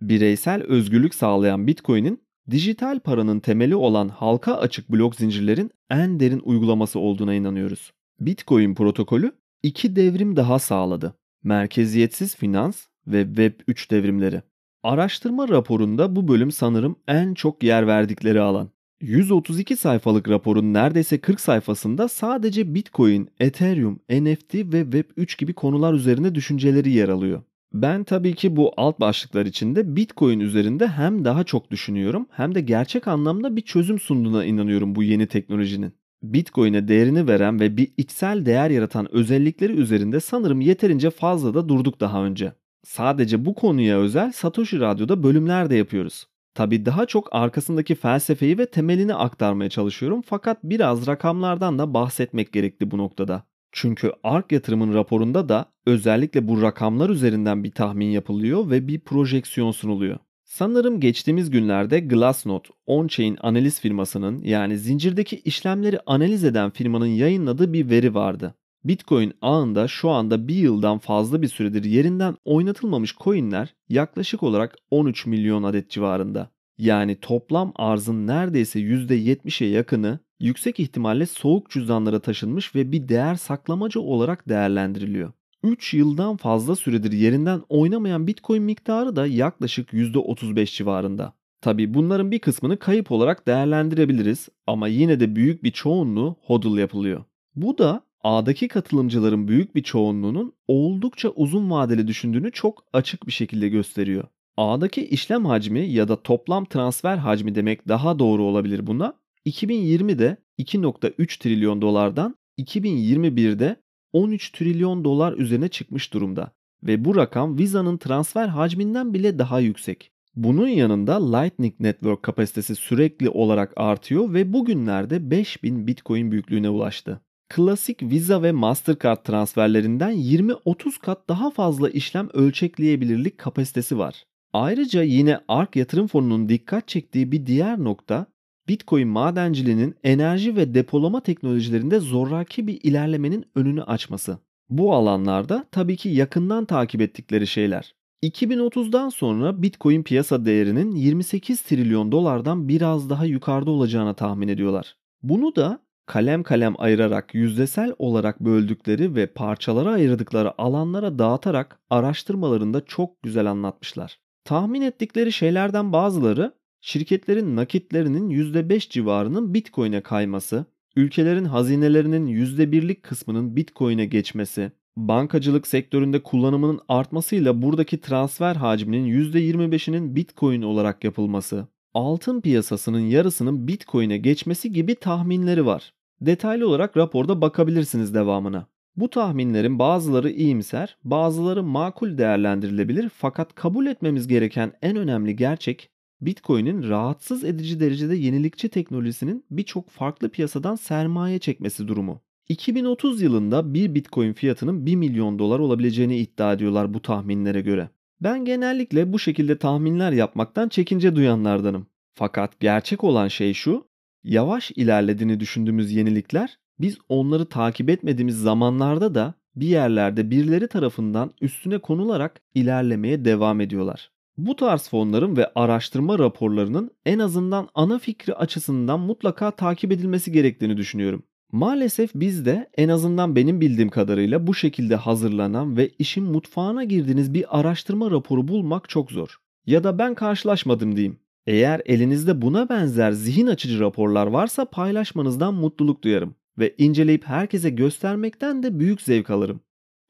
Bireysel 0.00 0.62
özgürlük 0.62 1.14
sağlayan 1.14 1.66
Bitcoin'in 1.66 2.22
dijital 2.50 3.00
paranın 3.00 3.40
temeli 3.40 3.76
olan 3.76 4.08
halka 4.08 4.54
açık 4.54 4.92
blok 4.92 5.16
zincirlerin 5.16 5.70
en 5.90 6.20
derin 6.20 6.42
uygulaması 6.44 6.98
olduğuna 6.98 7.34
inanıyoruz. 7.34 7.92
Bitcoin 8.20 8.74
protokolü 8.74 9.32
iki 9.62 9.96
devrim 9.96 10.36
daha 10.36 10.58
sağladı. 10.58 11.14
Merkeziyetsiz 11.42 12.36
finans 12.36 12.86
ve 13.06 13.24
Web 13.24 13.60
3 13.68 13.90
devrimleri. 13.90 14.42
Araştırma 14.82 15.48
raporunda 15.48 16.16
bu 16.16 16.28
bölüm 16.28 16.50
sanırım 16.50 16.96
en 17.06 17.34
çok 17.34 17.62
yer 17.62 17.86
verdikleri 17.86 18.40
alan. 18.40 18.70
132 19.00 19.76
sayfalık 19.76 20.28
raporun 20.28 20.74
neredeyse 20.74 21.18
40 21.18 21.40
sayfasında 21.40 22.08
sadece 22.08 22.74
Bitcoin, 22.74 23.28
Ethereum, 23.40 24.00
NFT 24.10 24.54
ve 24.54 24.82
Web3 24.82 25.38
gibi 25.38 25.52
konular 25.52 25.94
üzerine 25.94 26.34
düşünceleri 26.34 26.90
yer 26.90 27.08
alıyor. 27.08 27.42
Ben 27.72 28.04
tabii 28.04 28.34
ki 28.34 28.56
bu 28.56 28.72
alt 28.76 29.00
başlıklar 29.00 29.46
içinde 29.46 29.96
Bitcoin 29.96 30.40
üzerinde 30.40 30.88
hem 30.88 31.24
daha 31.24 31.44
çok 31.44 31.70
düşünüyorum 31.70 32.26
hem 32.30 32.54
de 32.54 32.60
gerçek 32.60 33.08
anlamda 33.08 33.56
bir 33.56 33.62
çözüm 33.62 33.98
sunduğuna 33.98 34.44
inanıyorum 34.44 34.94
bu 34.94 35.02
yeni 35.02 35.26
teknolojinin. 35.26 35.92
Bitcoin'e 36.22 36.88
değerini 36.88 37.28
veren 37.28 37.60
ve 37.60 37.76
bir 37.76 37.88
içsel 37.96 38.46
değer 38.46 38.70
yaratan 38.70 39.14
özellikleri 39.14 39.72
üzerinde 39.72 40.20
sanırım 40.20 40.60
yeterince 40.60 41.10
fazla 41.10 41.54
da 41.54 41.68
durduk 41.68 42.00
daha 42.00 42.24
önce. 42.24 42.52
Sadece 42.84 43.44
bu 43.44 43.54
konuya 43.54 43.98
özel 43.98 44.32
Satoshi 44.32 44.80
Radyo'da 44.80 45.22
bölümler 45.22 45.70
de 45.70 45.74
yapıyoruz. 45.74 46.26
Tabi 46.58 46.86
daha 46.86 47.06
çok 47.06 47.28
arkasındaki 47.30 47.94
felsefeyi 47.94 48.58
ve 48.58 48.66
temelini 48.66 49.14
aktarmaya 49.14 49.70
çalışıyorum 49.70 50.22
fakat 50.26 50.64
biraz 50.64 51.06
rakamlardan 51.06 51.78
da 51.78 51.94
bahsetmek 51.94 52.52
gerekli 52.52 52.90
bu 52.90 52.98
noktada. 52.98 53.42
Çünkü 53.72 54.12
ARK 54.24 54.52
yatırımın 54.52 54.94
raporunda 54.94 55.48
da 55.48 55.66
özellikle 55.86 56.48
bu 56.48 56.62
rakamlar 56.62 57.10
üzerinden 57.10 57.64
bir 57.64 57.70
tahmin 57.70 58.06
yapılıyor 58.06 58.70
ve 58.70 58.88
bir 58.88 59.00
projeksiyon 59.00 59.70
sunuluyor. 59.70 60.18
Sanırım 60.44 61.00
geçtiğimiz 61.00 61.50
günlerde 61.50 62.00
Glassnode, 62.00 62.68
on-chain 62.86 63.36
analiz 63.40 63.80
firmasının 63.80 64.42
yani 64.42 64.78
zincirdeki 64.78 65.36
işlemleri 65.36 66.00
analiz 66.06 66.44
eden 66.44 66.70
firmanın 66.70 67.06
yayınladığı 67.06 67.72
bir 67.72 67.90
veri 67.90 68.14
vardı. 68.14 68.54
Bitcoin 68.88 69.32
ağında 69.42 69.88
şu 69.88 70.10
anda 70.10 70.48
bir 70.48 70.54
yıldan 70.54 70.98
fazla 70.98 71.42
bir 71.42 71.48
süredir 71.48 71.84
yerinden 71.84 72.36
oynatılmamış 72.44 73.16
coinler 73.16 73.74
yaklaşık 73.88 74.42
olarak 74.42 74.76
13 74.90 75.26
milyon 75.26 75.62
adet 75.62 75.90
civarında. 75.90 76.50
Yani 76.78 77.20
toplam 77.20 77.72
arzın 77.76 78.26
neredeyse 78.26 78.80
%70'e 78.80 79.66
yakını 79.66 80.18
yüksek 80.40 80.80
ihtimalle 80.80 81.26
soğuk 81.26 81.70
cüzdanlara 81.70 82.20
taşınmış 82.20 82.74
ve 82.74 82.92
bir 82.92 83.08
değer 83.08 83.34
saklamacı 83.34 84.00
olarak 84.00 84.48
değerlendiriliyor. 84.48 85.32
3 85.62 85.94
yıldan 85.94 86.36
fazla 86.36 86.76
süredir 86.76 87.12
yerinden 87.12 87.62
oynamayan 87.68 88.26
Bitcoin 88.26 88.62
miktarı 88.62 89.16
da 89.16 89.26
yaklaşık 89.26 89.92
%35 89.92 90.76
civarında. 90.76 91.32
Tabi 91.60 91.94
bunların 91.94 92.30
bir 92.30 92.38
kısmını 92.38 92.78
kayıp 92.78 93.12
olarak 93.12 93.46
değerlendirebiliriz 93.46 94.48
ama 94.66 94.88
yine 94.88 95.20
de 95.20 95.36
büyük 95.36 95.64
bir 95.64 95.70
çoğunluğu 95.70 96.36
hodl 96.40 96.78
yapılıyor. 96.78 97.24
Bu 97.56 97.78
da 97.78 98.07
A'daki 98.24 98.68
katılımcıların 98.68 99.48
büyük 99.48 99.74
bir 99.74 99.82
çoğunluğunun 99.82 100.52
oldukça 100.68 101.28
uzun 101.28 101.70
vadeli 101.70 102.08
düşündüğünü 102.08 102.52
çok 102.52 102.84
açık 102.92 103.26
bir 103.26 103.32
şekilde 103.32 103.68
gösteriyor. 103.68 104.24
A'daki 104.56 105.06
işlem 105.06 105.44
hacmi 105.44 105.80
ya 105.80 106.08
da 106.08 106.22
toplam 106.22 106.64
transfer 106.64 107.16
hacmi 107.16 107.54
demek 107.54 107.88
daha 107.88 108.18
doğru 108.18 108.42
olabilir 108.42 108.86
buna. 108.86 109.14
2020'de 109.46 110.36
2.3 110.58 111.38
trilyon 111.38 111.82
dolardan 111.82 112.36
2021'de 112.58 113.76
13 114.12 114.50
trilyon 114.50 115.04
dolar 115.04 115.32
üzerine 115.32 115.68
çıkmış 115.68 116.12
durumda 116.12 116.52
ve 116.82 117.04
bu 117.04 117.16
rakam 117.16 117.58
Visa'nın 117.58 117.96
transfer 117.96 118.48
hacminden 118.48 119.14
bile 119.14 119.38
daha 119.38 119.60
yüksek. 119.60 120.12
Bunun 120.34 120.68
yanında 120.68 121.36
Lightning 121.36 121.74
Network 121.80 122.22
kapasitesi 122.22 122.74
sürekli 122.74 123.28
olarak 123.28 123.72
artıyor 123.76 124.34
ve 124.34 124.52
bugünlerde 124.52 125.30
5000 125.30 125.86
Bitcoin 125.86 126.30
büyüklüğüne 126.30 126.70
ulaştı 126.70 127.20
klasik 127.48 128.02
Visa 128.02 128.42
ve 128.42 128.52
Mastercard 128.52 129.24
transferlerinden 129.24 130.12
20-30 130.12 131.00
kat 131.00 131.28
daha 131.28 131.50
fazla 131.50 131.90
işlem 131.90 132.28
ölçekleyebilirlik 132.32 133.38
kapasitesi 133.38 133.98
var. 133.98 134.24
Ayrıca 134.52 135.02
yine 135.02 135.40
ARK 135.48 135.76
yatırım 135.76 136.06
fonunun 136.06 136.48
dikkat 136.48 136.88
çektiği 136.88 137.32
bir 137.32 137.46
diğer 137.46 137.78
nokta 137.78 138.26
Bitcoin 138.68 139.08
madenciliğinin 139.08 139.94
enerji 140.04 140.56
ve 140.56 140.74
depolama 140.74 141.20
teknolojilerinde 141.20 142.00
zoraki 142.00 142.66
bir 142.66 142.80
ilerlemenin 142.82 143.44
önünü 143.54 143.82
açması. 143.82 144.38
Bu 144.70 144.94
alanlarda 144.94 145.64
tabii 145.72 145.96
ki 145.96 146.08
yakından 146.08 146.64
takip 146.64 147.00
ettikleri 147.00 147.46
şeyler. 147.46 147.94
2030'dan 148.22 149.08
sonra 149.08 149.62
Bitcoin 149.62 150.02
piyasa 150.02 150.44
değerinin 150.44 150.94
28 150.94 151.62
trilyon 151.62 152.12
dolardan 152.12 152.68
biraz 152.68 153.10
daha 153.10 153.24
yukarıda 153.24 153.70
olacağını 153.70 154.14
tahmin 154.14 154.48
ediyorlar. 154.48 154.96
Bunu 155.22 155.56
da 155.56 155.80
kalem 156.08 156.42
kalem 156.42 156.74
ayırarak 156.78 157.34
yüzdesel 157.34 157.92
olarak 157.98 158.40
böldükleri 158.40 159.14
ve 159.14 159.26
parçalara 159.26 159.92
ayırdıkları 159.92 160.62
alanlara 160.62 161.18
dağıtarak 161.18 161.80
araştırmalarında 161.90 162.84
çok 162.84 163.22
güzel 163.22 163.50
anlatmışlar. 163.50 164.18
Tahmin 164.44 164.82
ettikleri 164.82 165.32
şeylerden 165.32 165.92
bazıları 165.92 166.52
şirketlerin 166.80 167.56
nakitlerinin 167.56 168.30
%5 168.30 168.90
civarının 168.90 169.54
Bitcoin'e 169.54 170.00
kayması, 170.00 170.64
ülkelerin 170.96 171.44
hazinelerinin 171.44 172.26
%1'lik 172.26 173.02
kısmının 173.02 173.56
Bitcoin'e 173.56 174.06
geçmesi, 174.06 174.72
bankacılık 174.96 175.66
sektöründe 175.66 176.22
kullanımının 176.22 176.80
artmasıyla 176.88 177.62
buradaki 177.62 178.00
transfer 178.00 178.56
hacminin 178.56 179.32
%25'inin 179.32 180.16
Bitcoin 180.16 180.62
olarak 180.62 181.04
yapılması, 181.04 181.68
altın 181.94 182.40
piyasasının 182.40 183.00
yarısının 183.00 183.68
Bitcoin'e 183.68 184.18
geçmesi 184.18 184.72
gibi 184.72 184.94
tahminleri 184.94 185.66
var. 185.66 185.92
Detaylı 186.20 186.68
olarak 186.68 186.96
raporda 186.96 187.40
bakabilirsiniz 187.40 188.14
devamına. 188.14 188.66
Bu 188.96 189.10
tahminlerin 189.10 189.78
bazıları 189.78 190.30
iyimser, 190.30 190.96
bazıları 191.04 191.62
makul 191.62 192.18
değerlendirilebilir 192.18 193.08
fakat 193.08 193.54
kabul 193.54 193.86
etmemiz 193.86 194.28
gereken 194.28 194.72
en 194.82 194.96
önemli 194.96 195.36
gerçek 195.36 195.90
Bitcoin'in 196.20 196.88
rahatsız 196.88 197.44
edici 197.44 197.80
derecede 197.80 198.16
yenilikçi 198.16 198.68
teknolojisinin 198.68 199.44
birçok 199.50 199.90
farklı 199.90 200.28
piyasadan 200.28 200.74
sermaye 200.74 201.38
çekmesi 201.38 201.88
durumu. 201.88 202.20
2030 202.48 203.22
yılında 203.22 203.74
bir 203.74 203.94
Bitcoin 203.94 204.32
fiyatının 204.32 204.86
1 204.86 204.96
milyon 204.96 205.38
dolar 205.38 205.58
olabileceğini 205.58 206.16
iddia 206.18 206.52
ediyorlar 206.52 206.94
bu 206.94 207.02
tahminlere 207.02 207.60
göre. 207.60 207.88
Ben 208.20 208.44
genellikle 208.44 209.12
bu 209.12 209.18
şekilde 209.18 209.58
tahminler 209.58 210.12
yapmaktan 210.12 210.68
çekince 210.68 211.16
duyanlardanım. 211.16 211.86
Fakat 212.14 212.60
gerçek 212.60 213.04
olan 213.04 213.28
şey 213.28 213.54
şu, 213.54 213.87
yavaş 214.24 214.70
ilerlediğini 214.70 215.40
düşündüğümüz 215.40 215.92
yenilikler 215.92 216.58
biz 216.80 216.98
onları 217.08 217.46
takip 217.46 217.90
etmediğimiz 217.90 218.40
zamanlarda 218.40 219.14
da 219.14 219.34
bir 219.56 219.66
yerlerde 219.66 220.30
birileri 220.30 220.68
tarafından 220.68 221.30
üstüne 221.40 221.78
konularak 221.78 222.40
ilerlemeye 222.54 223.24
devam 223.24 223.60
ediyorlar. 223.60 224.10
Bu 224.36 224.56
tarz 224.56 224.88
fonların 224.88 225.36
ve 225.36 225.50
araştırma 225.54 226.18
raporlarının 226.18 226.90
en 227.06 227.18
azından 227.18 227.68
ana 227.74 227.98
fikri 227.98 228.34
açısından 228.34 229.00
mutlaka 229.00 229.50
takip 229.50 229.92
edilmesi 229.92 230.32
gerektiğini 230.32 230.76
düşünüyorum. 230.76 231.22
Maalesef 231.52 232.14
bizde 232.14 232.70
en 232.76 232.88
azından 232.88 233.36
benim 233.36 233.60
bildiğim 233.60 233.88
kadarıyla 233.88 234.46
bu 234.46 234.54
şekilde 234.54 234.96
hazırlanan 234.96 235.76
ve 235.76 235.88
işin 235.98 236.24
mutfağına 236.24 236.84
girdiğiniz 236.84 237.34
bir 237.34 237.58
araştırma 237.60 238.10
raporu 238.10 238.48
bulmak 238.48 238.88
çok 238.88 239.10
zor. 239.10 239.36
Ya 239.66 239.84
da 239.84 239.98
ben 239.98 240.14
karşılaşmadım 240.14 240.96
diyeyim. 240.96 241.18
Eğer 241.48 241.82
elinizde 241.86 242.42
buna 242.42 242.68
benzer 242.68 243.12
zihin 243.12 243.46
açıcı 243.46 243.80
raporlar 243.80 244.26
varsa 244.26 244.64
paylaşmanızdan 244.64 245.54
mutluluk 245.54 246.04
duyarım 246.04 246.34
ve 246.58 246.74
inceleyip 246.78 247.24
herkese 247.24 247.70
göstermekten 247.70 248.62
de 248.62 248.78
büyük 248.78 249.02
zevk 249.02 249.30
alırım. 249.30 249.60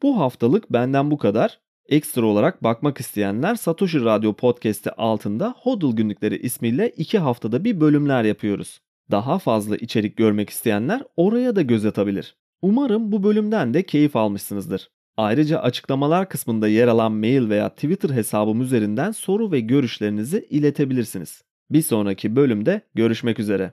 Bu 0.03 0.21
haftalık 0.21 0.73
benden 0.73 1.11
bu 1.11 1.19
kadar. 1.19 1.61
Ekstra 1.89 2.27
olarak 2.27 2.63
bakmak 2.63 3.01
isteyenler 3.01 3.55
Satoshi 3.55 4.05
Radyo 4.05 4.33
Podcast'i 4.33 4.91
altında 4.91 5.55
Hodl 5.59 5.97
Günlükleri 5.97 6.37
ismiyle 6.37 6.91
2 6.97 7.19
haftada 7.19 7.65
bir 7.65 7.81
bölümler 7.81 8.25
yapıyoruz. 8.25 8.81
Daha 9.11 9.39
fazla 9.39 9.77
içerik 9.77 10.17
görmek 10.17 10.51
isteyenler 10.51 11.03
oraya 11.17 11.57
da 11.57 11.63
göz 11.63 11.85
atabilir. 11.85 12.37
Umarım 12.63 13.13
bu 13.13 13.23
bölümden 13.23 13.75
de 13.75 13.83
keyif 13.83 14.17
almışsınızdır. 14.17 14.91
Ayrıca 15.19 15.59
açıklamalar 15.59 16.29
kısmında 16.29 16.69
yer 16.69 16.89
alan 16.89 17.13
mail 17.13 17.49
veya 17.49 17.69
Twitter 17.69 18.11
hesabım 18.11 18.61
üzerinden 18.63 19.11
soru 19.11 19.53
ve 19.53 19.61
görüşlerinizi 19.61 20.47
iletebilirsiniz. 20.51 21.43
Bir 21.71 21.83
sonraki 21.83 22.37
bölümde 22.37 22.83
görüşmek 22.95 23.39
üzere. 23.41 23.73